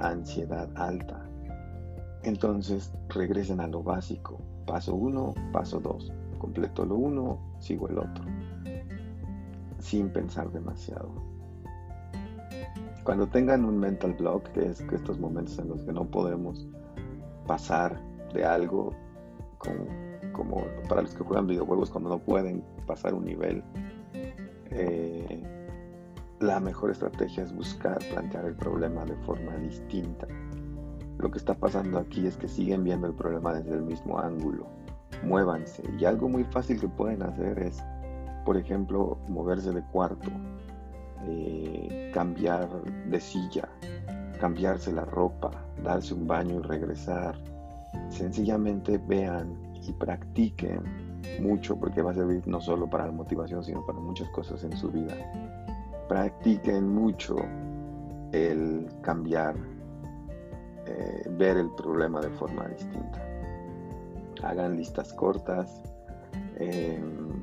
ansiedad 0.00 0.68
alta. 0.76 1.24
Entonces 2.22 2.92
regresen 3.08 3.60
a 3.60 3.66
lo 3.66 3.82
básico 3.82 4.38
paso 4.66 4.94
uno 4.94 5.34
paso 5.50 5.80
dos 5.80 6.12
completo 6.38 6.84
lo 6.84 6.96
uno 6.96 7.38
sigo 7.58 7.88
el 7.88 7.98
otro 7.98 8.24
sin 9.78 10.10
pensar 10.10 10.50
demasiado 10.52 11.27
cuando 13.04 13.26
tengan 13.26 13.64
un 13.64 13.78
mental 13.78 14.14
block 14.14 14.48
que 14.52 14.66
es 14.66 14.80
estos 14.80 15.18
momentos 15.18 15.58
en 15.58 15.68
los 15.68 15.82
que 15.82 15.92
no 15.92 16.04
podemos 16.04 16.66
pasar 17.46 18.00
de 18.32 18.44
algo 18.44 18.94
como, 20.32 20.62
para 20.88 21.02
los 21.02 21.14
que 21.14 21.24
juegan 21.24 21.46
videojuegos 21.46 21.90
cuando 21.90 22.10
no 22.10 22.18
pueden 22.18 22.62
pasar 22.86 23.14
un 23.14 23.24
nivel. 23.24 23.62
Eh, 24.70 25.42
la 26.40 26.60
mejor 26.60 26.90
estrategia 26.90 27.42
es 27.42 27.52
buscar 27.52 27.98
plantear 28.10 28.44
el 28.44 28.54
problema 28.54 29.04
de 29.04 29.16
forma 29.24 29.56
distinta. 29.56 30.26
Lo 31.18 31.30
que 31.30 31.38
está 31.38 31.54
pasando 31.54 31.98
aquí 31.98 32.26
es 32.26 32.36
que 32.36 32.46
siguen 32.46 32.84
viendo 32.84 33.08
el 33.08 33.14
problema 33.14 33.54
desde 33.54 33.74
el 33.74 33.82
mismo 33.82 34.20
ángulo. 34.20 34.66
Muévanse. 35.24 35.82
Y 35.98 36.04
algo 36.04 36.28
muy 36.28 36.44
fácil 36.44 36.78
que 36.80 36.86
pueden 36.86 37.22
hacer 37.22 37.58
es, 37.58 37.82
por 38.44 38.56
ejemplo, 38.56 39.18
moverse 39.28 39.72
de 39.72 39.82
cuarto, 39.86 40.30
eh, 41.26 42.10
cambiar 42.12 42.68
de 42.82 43.20
silla, 43.20 43.68
cambiarse 44.40 44.92
la 44.92 45.04
ropa, 45.04 45.50
darse 45.82 46.14
un 46.14 46.26
baño 46.26 46.56
y 46.56 46.62
regresar. 46.62 47.36
Sencillamente 48.10 48.98
vean 48.98 49.56
y 49.86 49.92
practiquen 49.92 50.82
mucho 51.40 51.78
porque 51.78 52.02
va 52.02 52.10
a 52.12 52.14
servir 52.14 52.46
no 52.46 52.60
solo 52.60 52.88
para 52.88 53.06
la 53.06 53.12
motivación, 53.12 53.62
sino 53.64 53.84
para 53.84 53.98
muchas 53.98 54.28
cosas 54.30 54.62
en 54.64 54.76
su 54.76 54.90
vida. 54.90 55.14
Practiquen 56.08 56.88
mucho 56.88 57.36
el 58.32 58.86
cambiar, 59.02 59.54
eh, 60.86 61.28
ver 61.30 61.56
el 61.56 61.70
problema 61.70 62.20
de 62.20 62.30
forma 62.30 62.66
distinta. 62.68 63.22
Hagan 64.42 64.76
listas 64.76 65.12
cortas. 65.12 65.82
Em, 66.56 67.37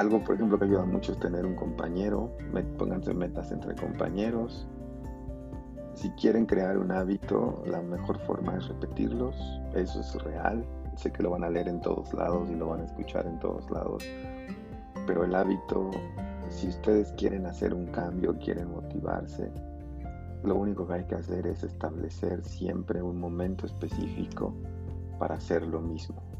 algo, 0.00 0.24
por 0.24 0.34
ejemplo, 0.36 0.58
que 0.58 0.64
ayuda 0.64 0.84
mucho 0.86 1.12
es 1.12 1.20
tener 1.20 1.44
un 1.44 1.54
compañero, 1.54 2.34
pónganse 2.78 3.12
metas 3.12 3.52
entre 3.52 3.74
compañeros. 3.74 4.66
Si 5.94 6.08
quieren 6.12 6.46
crear 6.46 6.78
un 6.78 6.90
hábito, 6.90 7.62
la 7.66 7.82
mejor 7.82 8.18
forma 8.20 8.56
es 8.56 8.66
repetirlos, 8.68 9.36
eso 9.74 10.00
es 10.00 10.14
real. 10.24 10.64
Sé 10.96 11.12
que 11.12 11.22
lo 11.22 11.30
van 11.30 11.44
a 11.44 11.50
leer 11.50 11.68
en 11.68 11.82
todos 11.82 12.14
lados 12.14 12.48
y 12.50 12.54
lo 12.54 12.68
van 12.68 12.80
a 12.80 12.84
escuchar 12.84 13.26
en 13.26 13.38
todos 13.40 13.70
lados, 13.70 14.02
pero 15.06 15.24
el 15.24 15.34
hábito, 15.34 15.90
si 16.48 16.68
ustedes 16.68 17.12
quieren 17.12 17.44
hacer 17.46 17.74
un 17.74 17.86
cambio, 17.86 18.36
quieren 18.38 18.70
motivarse, 18.70 19.52
lo 20.42 20.56
único 20.56 20.86
que 20.86 20.94
hay 20.94 21.04
que 21.04 21.16
hacer 21.16 21.46
es 21.46 21.62
establecer 21.62 22.42
siempre 22.42 23.02
un 23.02 23.20
momento 23.20 23.66
específico 23.66 24.54
para 25.18 25.34
hacer 25.34 25.66
lo 25.66 25.80
mismo 25.80 26.30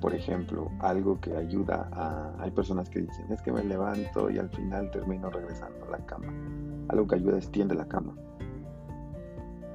por 0.00 0.14
ejemplo, 0.14 0.70
algo 0.80 1.20
que 1.20 1.36
ayuda 1.36 1.88
a... 1.92 2.42
Hay 2.42 2.50
personas 2.50 2.88
que 2.88 3.00
dicen, 3.00 3.30
es 3.30 3.42
que 3.42 3.52
me 3.52 3.62
levanto 3.64 4.30
y 4.30 4.38
al 4.38 4.48
final 4.50 4.90
termino 4.90 5.30
regresando 5.30 5.86
a 5.86 5.90
la 5.90 6.06
cama. 6.06 6.32
Algo 6.88 7.06
que 7.06 7.16
ayuda 7.16 7.38
es 7.38 7.50
tiende 7.50 7.74
la 7.74 7.86
cama. 7.86 8.14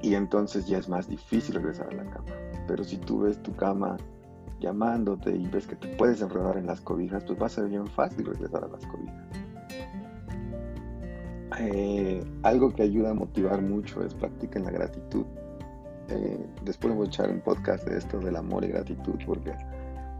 Y 0.02 0.14
entonces 0.14 0.66
ya 0.66 0.78
es 0.78 0.88
más 0.88 1.08
difícil 1.08 1.54
regresar 1.54 1.88
a 1.88 1.92
la 1.92 2.04
cama. 2.04 2.26
Pero 2.66 2.84
si 2.84 2.98
tú 2.98 3.20
ves 3.20 3.42
tu 3.42 3.54
cama 3.54 3.96
llamándote 4.60 5.34
y 5.34 5.46
ves 5.46 5.66
que 5.66 5.76
te 5.76 5.88
puedes 5.96 6.20
enredar 6.20 6.56
en 6.56 6.66
las 6.66 6.80
cobijas, 6.80 7.24
pues 7.24 7.40
va 7.40 7.46
a 7.46 7.50
ser 7.50 7.68
bien 7.68 7.86
fácil 7.86 8.26
regresar 8.26 8.64
a 8.64 8.68
las 8.68 8.84
cobijas. 8.86 9.26
Eh, 11.60 12.24
algo 12.42 12.74
que 12.74 12.82
ayuda 12.82 13.10
a 13.10 13.14
motivar 13.14 13.62
mucho 13.62 14.04
es 14.04 14.14
practicar 14.14 14.62
la 14.62 14.70
gratitud. 14.70 15.24
Eh, 16.08 16.46
después 16.62 16.94
voy 16.94 17.06
a 17.06 17.08
echar 17.08 17.30
un 17.30 17.40
podcast 17.40 17.86
de 17.86 17.98
esto 17.98 18.18
del 18.18 18.36
amor 18.36 18.64
y 18.64 18.68
gratitud 18.68 19.14
porque 19.24 19.54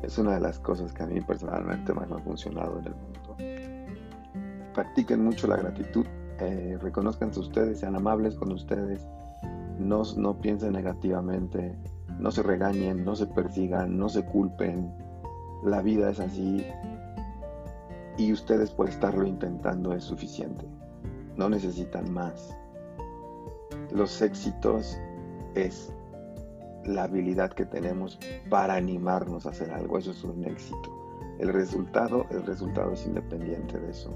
es 0.04 0.18
una 0.18 0.34
de 0.34 0.40
las 0.40 0.58
cosas 0.58 0.92
que 0.92 1.02
a 1.02 1.06
mí 1.06 1.20
personalmente 1.20 1.92
más 1.92 2.08
me 2.08 2.16
ha 2.16 2.20
funcionado 2.20 2.78
en 2.78 2.86
el 2.86 2.94
mundo. 2.94 3.36
Practiquen 4.74 5.24
mucho 5.24 5.46
la 5.46 5.56
gratitud, 5.56 6.06
eh, 6.40 6.78
reconozcanse 6.80 7.40
ustedes, 7.40 7.80
sean 7.80 7.96
amables 7.96 8.34
con 8.34 8.52
ustedes, 8.52 9.06
no, 9.78 10.02
no 10.16 10.40
piensen 10.40 10.72
negativamente, 10.72 11.76
no 12.18 12.30
se 12.30 12.42
regañen, 12.42 13.04
no 13.04 13.16
se 13.16 13.26
persigan, 13.26 13.96
no 13.96 14.08
se 14.08 14.24
culpen. 14.24 14.92
La 15.64 15.80
vida 15.80 16.10
es 16.10 16.20
así 16.20 16.64
y 18.16 18.32
ustedes 18.32 18.70
por 18.70 18.88
estarlo 18.88 19.26
intentando 19.26 19.92
es 19.92 20.04
suficiente. 20.04 20.66
No 21.36 21.48
necesitan 21.48 22.12
más. 22.12 22.56
Los 23.90 24.20
éxitos 24.22 24.98
es 25.54 25.92
la 26.86 27.04
habilidad 27.04 27.52
que 27.52 27.66
tenemos 27.66 28.18
para 28.50 28.74
animarnos 28.74 29.46
a 29.46 29.50
hacer 29.50 29.70
algo. 29.70 29.98
Eso 29.98 30.10
es 30.10 30.24
un 30.24 30.44
éxito. 30.44 30.90
El 31.38 31.52
resultado, 31.52 32.26
el 32.30 32.44
resultado 32.44 32.92
es 32.92 33.06
independiente 33.06 33.78
de 33.78 33.90
eso. 33.90 34.10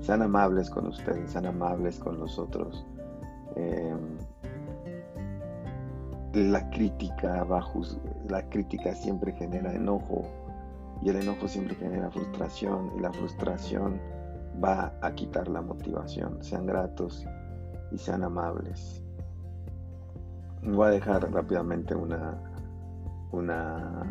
Sean 0.00 0.22
amables 0.22 0.70
con 0.70 0.86
ustedes, 0.86 1.30
sean 1.30 1.46
amables 1.46 1.98
con 1.98 2.18
los 2.18 2.38
otros. 2.38 2.86
Em, 3.56 4.18
la 6.34 6.68
crítica 6.70 7.44
bajo, 7.44 7.82
la 8.28 8.48
crítica 8.48 8.94
siempre 8.94 9.32
genera 9.32 9.72
enojo 9.72 10.28
y 11.02 11.10
el 11.10 11.16
enojo 11.16 11.48
siempre 11.48 11.74
genera 11.76 12.10
frustración 12.10 12.92
y 12.96 13.00
la 13.00 13.12
frustración 13.12 14.00
va 14.62 14.92
a 15.00 15.12
quitar 15.12 15.48
la 15.48 15.62
motivación. 15.62 16.42
Sean 16.42 16.66
gratos 16.66 17.24
y 17.90 17.98
sean 17.98 18.24
amables. 18.24 19.02
Voy 20.62 20.86
a 20.88 20.90
dejar 20.90 21.30
rápidamente 21.32 21.94
una, 21.94 22.36
una, 23.32 24.04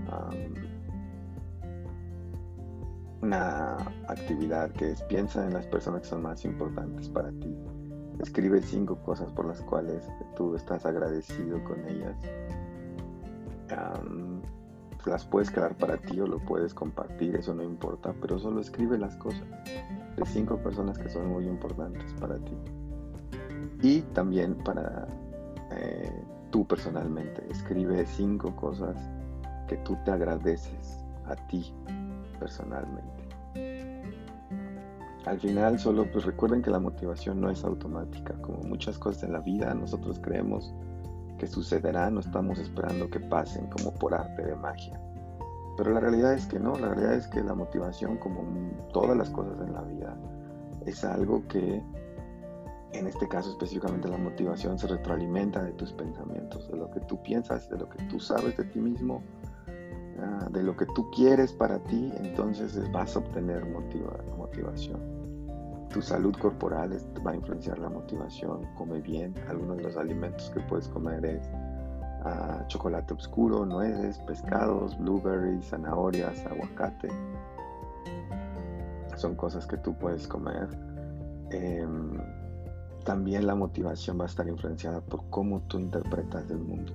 una 3.21 3.77
actividad 4.07 4.71
que 4.71 4.91
es 4.91 5.01
piensa 5.03 5.45
en 5.45 5.53
las 5.53 5.67
personas 5.67 6.01
que 6.01 6.07
son 6.07 6.21
más 6.21 6.45
importantes 6.45 7.09
para 7.09 7.29
ti. 7.31 7.55
Escribe 8.19 8.61
cinco 8.61 8.97
cosas 9.03 9.31
por 9.31 9.45
las 9.45 9.61
cuales 9.61 10.09
tú 10.35 10.55
estás 10.55 10.85
agradecido 10.85 11.63
con 11.63 11.85
ellas. 11.87 12.15
las 15.05 15.25
puedes 15.25 15.49
quedar 15.51 15.75
para 15.77 15.97
ti 15.97 16.19
o 16.19 16.27
lo 16.27 16.39
puedes 16.39 16.73
compartir, 16.73 17.35
eso 17.35 17.53
no 17.53 17.63
importa, 17.63 18.13
pero 18.21 18.39
solo 18.39 18.59
escribe 18.59 18.97
las 18.97 19.15
cosas 19.17 19.47
de 20.15 20.25
cinco 20.25 20.57
personas 20.57 20.97
que 20.97 21.09
son 21.09 21.27
muy 21.27 21.45
importantes 21.47 22.13
para 22.19 22.37
ti. 22.39 22.57
Y 23.81 24.01
también 24.13 24.55
para 24.55 25.07
eh, 25.71 26.23
tú 26.51 26.65
personalmente, 26.65 27.45
escribe 27.49 28.05
cinco 28.05 28.55
cosas 28.55 28.95
que 29.67 29.77
tú 29.77 29.97
te 30.05 30.11
agradeces 30.11 31.03
a 31.25 31.35
ti 31.47 31.73
personalmente. 32.39 33.27
Al 35.25 35.39
final 35.39 35.77
solo 35.77 36.09
pues 36.09 36.25
recuerden 36.25 36.61
que 36.61 36.69
la 36.69 36.79
motivación 36.79 37.41
no 37.41 37.49
es 37.49 37.63
automática, 37.65 38.33
como 38.41 38.59
muchas 38.59 38.97
cosas 38.97 39.23
en 39.23 39.33
la 39.33 39.39
vida 39.41 39.73
nosotros 39.73 40.19
creemos 40.21 40.73
que 41.37 41.47
sucederá, 41.47 42.09
no 42.09 42.21
estamos 42.21 42.59
esperando 42.59 43.09
que 43.09 43.19
pasen 43.19 43.67
como 43.67 43.93
por 43.93 44.13
arte 44.13 44.43
de 44.43 44.55
magia. 44.55 44.99
Pero 45.77 45.91
la 45.91 45.99
realidad 45.99 46.33
es 46.33 46.47
que 46.47 46.59
no, 46.59 46.75
la 46.77 46.89
realidad 46.89 47.13
es 47.13 47.27
que 47.27 47.43
la 47.43 47.53
motivación, 47.53 48.17
como 48.17 48.41
todas 48.91 49.15
las 49.15 49.29
cosas 49.29 49.59
en 49.61 49.73
la 49.73 49.81
vida, 49.83 50.17
es 50.85 51.03
algo 51.03 51.47
que, 51.47 51.83
en 52.93 53.07
este 53.07 53.27
caso 53.27 53.51
específicamente 53.51 54.07
la 54.07 54.17
motivación, 54.17 54.79
se 54.79 54.87
retroalimenta 54.87 55.63
de 55.63 55.73
tus 55.73 55.91
pensamientos, 55.93 56.67
de 56.69 56.77
lo 56.77 56.89
que 56.89 56.99
tú 57.01 57.21
piensas, 57.21 57.69
de 57.69 57.77
lo 57.77 57.89
que 57.89 58.01
tú 58.03 58.19
sabes 58.19 58.55
de 58.57 58.63
ti 58.65 58.79
mismo, 58.79 59.21
ah, 60.19 60.47
de 60.51 60.63
lo 60.63 60.75
que 60.75 60.85
tú 60.87 61.09
quieres 61.11 61.51
para 61.53 61.79
ti, 61.79 62.11
entonces 62.17 62.79
vas 62.91 63.15
a 63.15 63.19
obtener 63.19 63.65
motivación. 64.37 64.99
Tu 65.89 66.01
salud 66.01 66.35
corporal 66.37 66.97
va 67.25 67.31
a 67.31 67.35
influenciar 67.35 67.79
la 67.79 67.89
motivación. 67.89 68.61
Come 68.75 69.01
bien. 69.01 69.33
Algunos 69.47 69.77
de 69.77 69.83
los 69.83 69.97
alimentos 69.97 70.49
que 70.51 70.59
puedes 70.61 70.87
comer 70.89 71.25
es 71.25 71.49
ah, 72.23 72.63
chocolate 72.67 73.13
oscuro, 73.13 73.65
nueces, 73.65 74.19
pescados, 74.19 74.97
blueberries, 74.97 75.65
zanahorias, 75.67 76.45
aguacate. 76.45 77.09
Son 79.15 79.35
cosas 79.35 79.65
que 79.65 79.77
tú 79.77 79.93
puedes 79.97 80.27
comer. 80.27 80.67
Em, 81.51 82.19
también 83.07 83.47
la 83.47 83.55
motivación 83.55 84.19
va 84.19 84.23
a 84.23 84.25
estar 84.25 84.45
influenciada 84.49 84.99
por 84.99 85.29
cómo 85.29 85.61
tú 85.69 85.79
interpretas 85.79 86.51
el 86.51 86.57
mundo. 86.57 86.91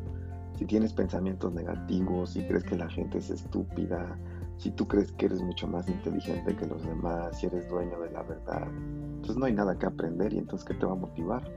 Si 0.59 0.67
tienes 0.67 0.93
pensamientos 0.93 1.55
negativos, 1.55 2.33
si 2.33 2.43
crees 2.43 2.65
que 2.65 2.77
la 2.77 2.87
gente 2.91 3.17
es 3.17 3.31
estúpida, 3.31 4.19
si 4.59 4.71
tú 4.73 4.87
crees 4.87 5.11
que 5.13 5.25
eres 5.25 5.41
mucho 5.41 5.67
más 5.67 5.89
inteligente 5.89 6.55
que 6.55 6.67
los 6.67 6.85
demás, 6.85 7.41
si 7.41 7.47
eres 7.47 7.67
dueño 7.67 7.99
de 7.99 8.11
la 8.11 8.23
verdad, 8.25 8.69
entonces 9.15 9.39
no 9.39 9.47
hay 9.47 9.55
nada 9.55 9.79
que 9.79 9.87
aprender 9.87 10.35
y 10.35 10.39
entonces 10.39 10.69
¿qué 10.69 10.75
te 10.75 10.85
va 10.85 10.93
a 10.93 10.97
motivar? 10.97 11.51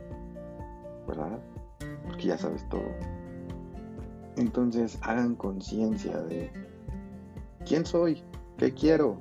¿Verdad? 1.05 1.37
Porque 2.05 2.27
ya 2.27 2.37
sabes 2.37 2.65
todo. 2.69 2.87
Entonces 4.37 4.97
hagan 5.01 5.35
conciencia 5.35 6.21
de 6.21 6.49
quién 7.65 7.85
soy, 7.85 8.23
qué 8.57 8.73
quiero, 8.73 9.17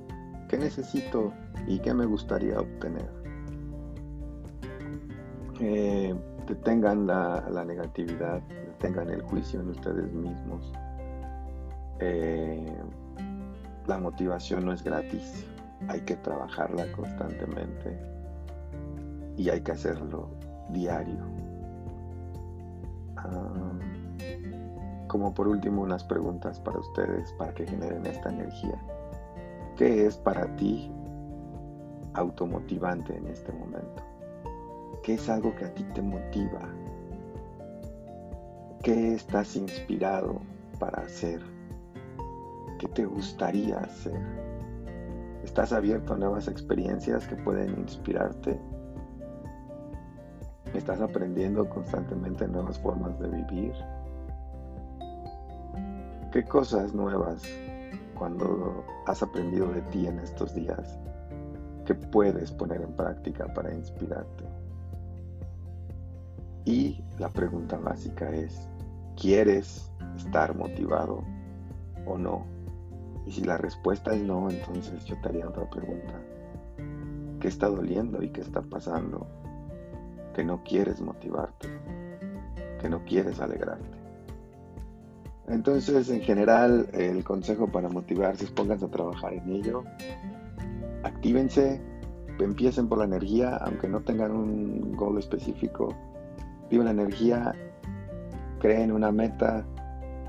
qué 0.48 0.58
necesito 0.58 1.32
y 1.66 1.80
qué 1.80 1.92
me 1.92 2.06
gustaría 2.06 2.60
obtener. 2.60 3.23
Eh, 5.66 6.14
detengan 6.46 7.06
la, 7.06 7.42
la, 7.48 7.64
negatividad, 7.64 8.42
detengan 8.42 9.08
el 9.08 9.22
juicio 9.22 9.60
en 9.60 9.70
ustedes 9.70 10.12
mismos. 10.12 10.70
Eh, 12.00 12.70
la 13.86 13.96
motivación 13.96 14.66
no 14.66 14.74
es 14.74 14.84
gratis, 14.84 15.46
hay 15.88 16.02
que 16.02 16.16
trabajarla 16.16 16.92
constantemente 16.92 17.98
y 19.38 19.48
hay 19.48 19.62
que 19.62 19.72
hacerlo 19.72 20.28
diario. 20.68 21.24
Ah, 23.16 23.72
como 25.06 25.32
por 25.32 25.48
último 25.48 25.80
unas 25.80 26.04
preguntas 26.04 26.60
para 26.60 26.78
ustedes 26.78 27.32
para 27.38 27.54
que 27.54 27.66
generen 27.66 28.04
esta 28.04 28.28
energía. 28.28 28.78
¿Qué 29.78 30.04
es 30.04 30.18
para 30.18 30.44
ti 30.56 30.92
automotivante 32.12 33.16
en 33.16 33.28
este 33.28 33.50
momento? 33.50 34.13
¿Qué 35.04 35.14
es 35.14 35.28
algo 35.28 35.54
que 35.54 35.66
a 35.66 35.74
ti 35.74 35.84
te 35.92 36.00
motiva? 36.00 36.66
¿Qué 38.82 39.12
estás 39.12 39.54
inspirado 39.54 40.40
para 40.78 41.02
hacer? 41.02 41.42
¿Qué 42.78 42.88
te 42.88 43.04
gustaría 43.04 43.80
hacer? 43.80 44.18
¿Estás 45.44 45.74
abierto 45.74 46.14
a 46.14 46.16
nuevas 46.16 46.48
experiencias 46.48 47.28
que 47.28 47.36
pueden 47.36 47.78
inspirarte? 47.80 48.58
¿Estás 50.72 51.02
aprendiendo 51.02 51.68
constantemente 51.68 52.48
nuevas 52.48 52.78
formas 52.78 53.20
de 53.20 53.28
vivir? 53.28 53.74
¿Qué 56.32 56.44
cosas 56.44 56.94
nuevas 56.94 57.42
cuando 58.14 58.82
has 59.06 59.22
aprendido 59.22 59.70
de 59.70 59.82
ti 59.82 60.06
en 60.06 60.18
estos 60.20 60.54
días 60.54 60.98
que 61.84 61.94
puedes 61.94 62.50
poner 62.52 62.80
en 62.80 62.96
práctica 62.96 63.52
para 63.52 63.74
inspirarte? 63.74 64.63
Y 66.64 67.02
la 67.18 67.28
pregunta 67.28 67.76
básica 67.76 68.30
es, 68.30 68.68
¿quieres 69.20 69.90
estar 70.16 70.56
motivado 70.56 71.22
o 72.06 72.16
no? 72.16 72.46
Y 73.26 73.32
si 73.32 73.42
la 73.42 73.56
respuesta 73.56 74.14
es 74.14 74.22
no, 74.22 74.50
entonces 74.50 75.04
yo 75.04 75.16
te 75.20 75.28
haría 75.28 75.48
otra 75.48 75.68
pregunta. 75.68 76.20
¿Qué 77.40 77.48
está 77.48 77.68
doliendo 77.68 78.22
y 78.22 78.30
qué 78.30 78.40
está 78.40 78.62
pasando? 78.62 79.26
Que 80.34 80.44
no 80.44 80.62
quieres 80.62 81.00
motivarte, 81.00 81.68
que 82.80 82.88
no 82.88 83.04
quieres 83.04 83.40
alegrarte. 83.40 84.04
Entonces, 85.48 86.08
en 86.08 86.22
general, 86.22 86.88
el 86.92 87.22
consejo 87.22 87.68
para 87.68 87.90
motivarse 87.90 88.44
es 88.44 88.50
pónganse 88.50 88.86
a 88.86 88.90
trabajar 88.90 89.34
en 89.34 89.50
ello. 89.50 89.84
Actívense, 91.02 91.82
empiecen 92.38 92.88
por 92.88 92.98
la 92.98 93.04
energía, 93.04 93.56
aunque 93.56 93.88
no 93.88 94.00
tengan 94.00 94.32
un 94.32 94.96
gol 94.96 95.18
específico. 95.18 95.94
Viven 96.70 96.86
la 96.86 96.92
energía, 96.92 97.54
creen 98.60 98.92
una 98.92 99.12
meta, 99.12 99.64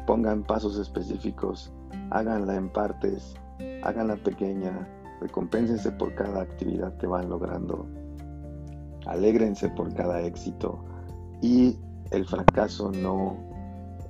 pongan 0.06 0.44
pasos 0.44 0.78
específicos 0.78 1.72
háganla 2.12 2.56
en 2.56 2.70
partes, 2.70 3.36
háganla 3.84 4.16
pequeña, 4.18 4.88
recompénsense 5.22 5.92
por 5.92 6.14
cada 6.16 6.42
actividad 6.42 6.96
que 6.98 7.08
van 7.08 7.30
logrando, 7.30 7.88
alégrense 9.06 9.70
por 9.70 9.94
cada 9.94 10.22
éxito 10.22 10.84
y 11.42 11.80
el 12.12 12.26
fracaso 12.26 12.92
no 12.92 13.38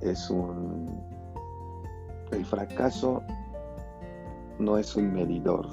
es 0.00 0.30
un... 0.30 1.04
El 2.32 2.44
fracaso 2.44 3.22
no 4.58 4.78
es 4.78 4.96
un 4.96 5.12
medidor 5.12 5.68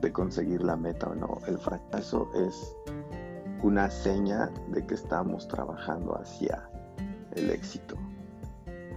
de 0.00 0.12
conseguir 0.12 0.62
la 0.62 0.76
meta 0.76 1.08
o 1.08 1.14
no. 1.14 1.38
El 1.46 1.56
fracaso 1.56 2.28
es 2.34 2.76
una 3.62 3.90
seña 3.90 4.50
de 4.68 4.86
que 4.86 4.94
estamos 4.94 5.46
trabajando 5.48 6.18
hacia 6.18 6.68
el 7.34 7.50
éxito. 7.50 7.96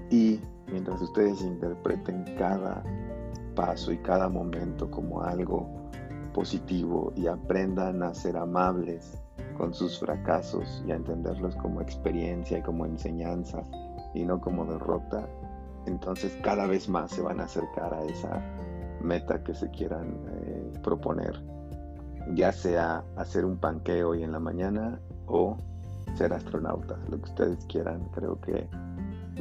Y 0.09 0.39
mientras 0.71 1.01
ustedes 1.01 1.41
interpreten 1.41 2.23
cada 2.37 2.83
paso 3.55 3.91
y 3.91 3.97
cada 3.97 4.29
momento 4.29 4.89
como 4.89 5.21
algo 5.21 5.67
positivo 6.33 7.13
y 7.15 7.27
aprendan 7.27 8.01
a 8.03 8.13
ser 8.13 8.37
amables 8.37 9.21
con 9.57 9.73
sus 9.73 9.99
fracasos 9.99 10.83
y 10.87 10.91
a 10.91 10.95
entenderlos 10.95 11.55
como 11.57 11.81
experiencia 11.81 12.57
y 12.57 12.61
como 12.61 12.85
enseñanza 12.85 13.63
y 14.13 14.23
no 14.23 14.41
como 14.41 14.65
derrota, 14.65 15.27
entonces 15.85 16.37
cada 16.43 16.65
vez 16.65 16.89
más 16.89 17.11
se 17.11 17.21
van 17.21 17.39
a 17.39 17.43
acercar 17.43 17.93
a 17.93 18.03
esa 18.05 18.41
meta 19.01 19.43
que 19.43 19.53
se 19.53 19.69
quieran 19.69 20.17
eh, 20.29 20.73
proponer, 20.81 21.39
ya 22.35 22.51
sea 22.51 23.03
hacer 23.17 23.45
un 23.45 23.57
panqueo 23.57 24.09
hoy 24.09 24.23
en 24.23 24.31
la 24.31 24.39
mañana 24.39 24.99
o 25.27 25.57
ser 26.15 26.33
astronautas, 26.33 26.97
lo 27.09 27.17
que 27.17 27.29
ustedes 27.29 27.65
quieran, 27.65 28.07
creo 28.13 28.39
que 28.39 28.67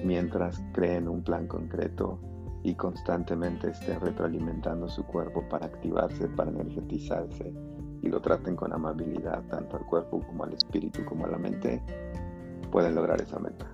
mientras 0.05 0.63
creen 0.73 1.09
un 1.09 1.23
plan 1.23 1.47
concreto 1.47 2.19
y 2.63 2.75
constantemente 2.75 3.71
estén 3.71 4.01
retroalimentando 4.01 4.89
su 4.89 5.05
cuerpo 5.05 5.45
para 5.49 5.67
activarse, 5.67 6.29
para 6.29 6.51
energetizarse 6.51 7.53
y 8.03 8.09
lo 8.09 8.21
traten 8.21 8.57
con 8.57 8.73
amabilidad 8.73 9.43
tanto 9.49 9.77
al 9.77 9.87
cuerpo 9.87 10.21
como 10.21 10.45
al 10.45 10.53
espíritu 10.53 11.05
como 11.05 11.25
a 11.25 11.29
la 11.29 11.39
mente, 11.39 11.83
pueden 12.71 12.95
lograr 12.95 13.21
esa 13.21 13.39
meta. 13.39 13.67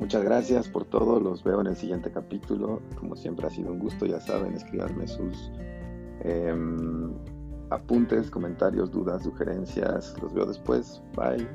Muchas 0.00 0.22
gracias 0.22 0.68
por 0.68 0.84
todo, 0.84 1.18
los 1.18 1.42
veo 1.42 1.60
en 1.60 1.68
el 1.68 1.76
siguiente 1.76 2.10
capítulo. 2.12 2.80
Como 2.96 3.16
siempre 3.16 3.46
ha 3.46 3.50
sido 3.50 3.72
un 3.72 3.80
gusto, 3.80 4.06
ya 4.06 4.20
saben, 4.20 4.54
escribirme 4.54 5.08
sus 5.08 5.50
em, 6.20 7.14
apuntes, 7.70 8.30
comentarios, 8.30 8.90
dudas, 8.90 9.22
sugerencias. 9.22 10.14
Los 10.22 10.32
veo 10.34 10.46
después. 10.46 11.02
Bye. 11.16 11.46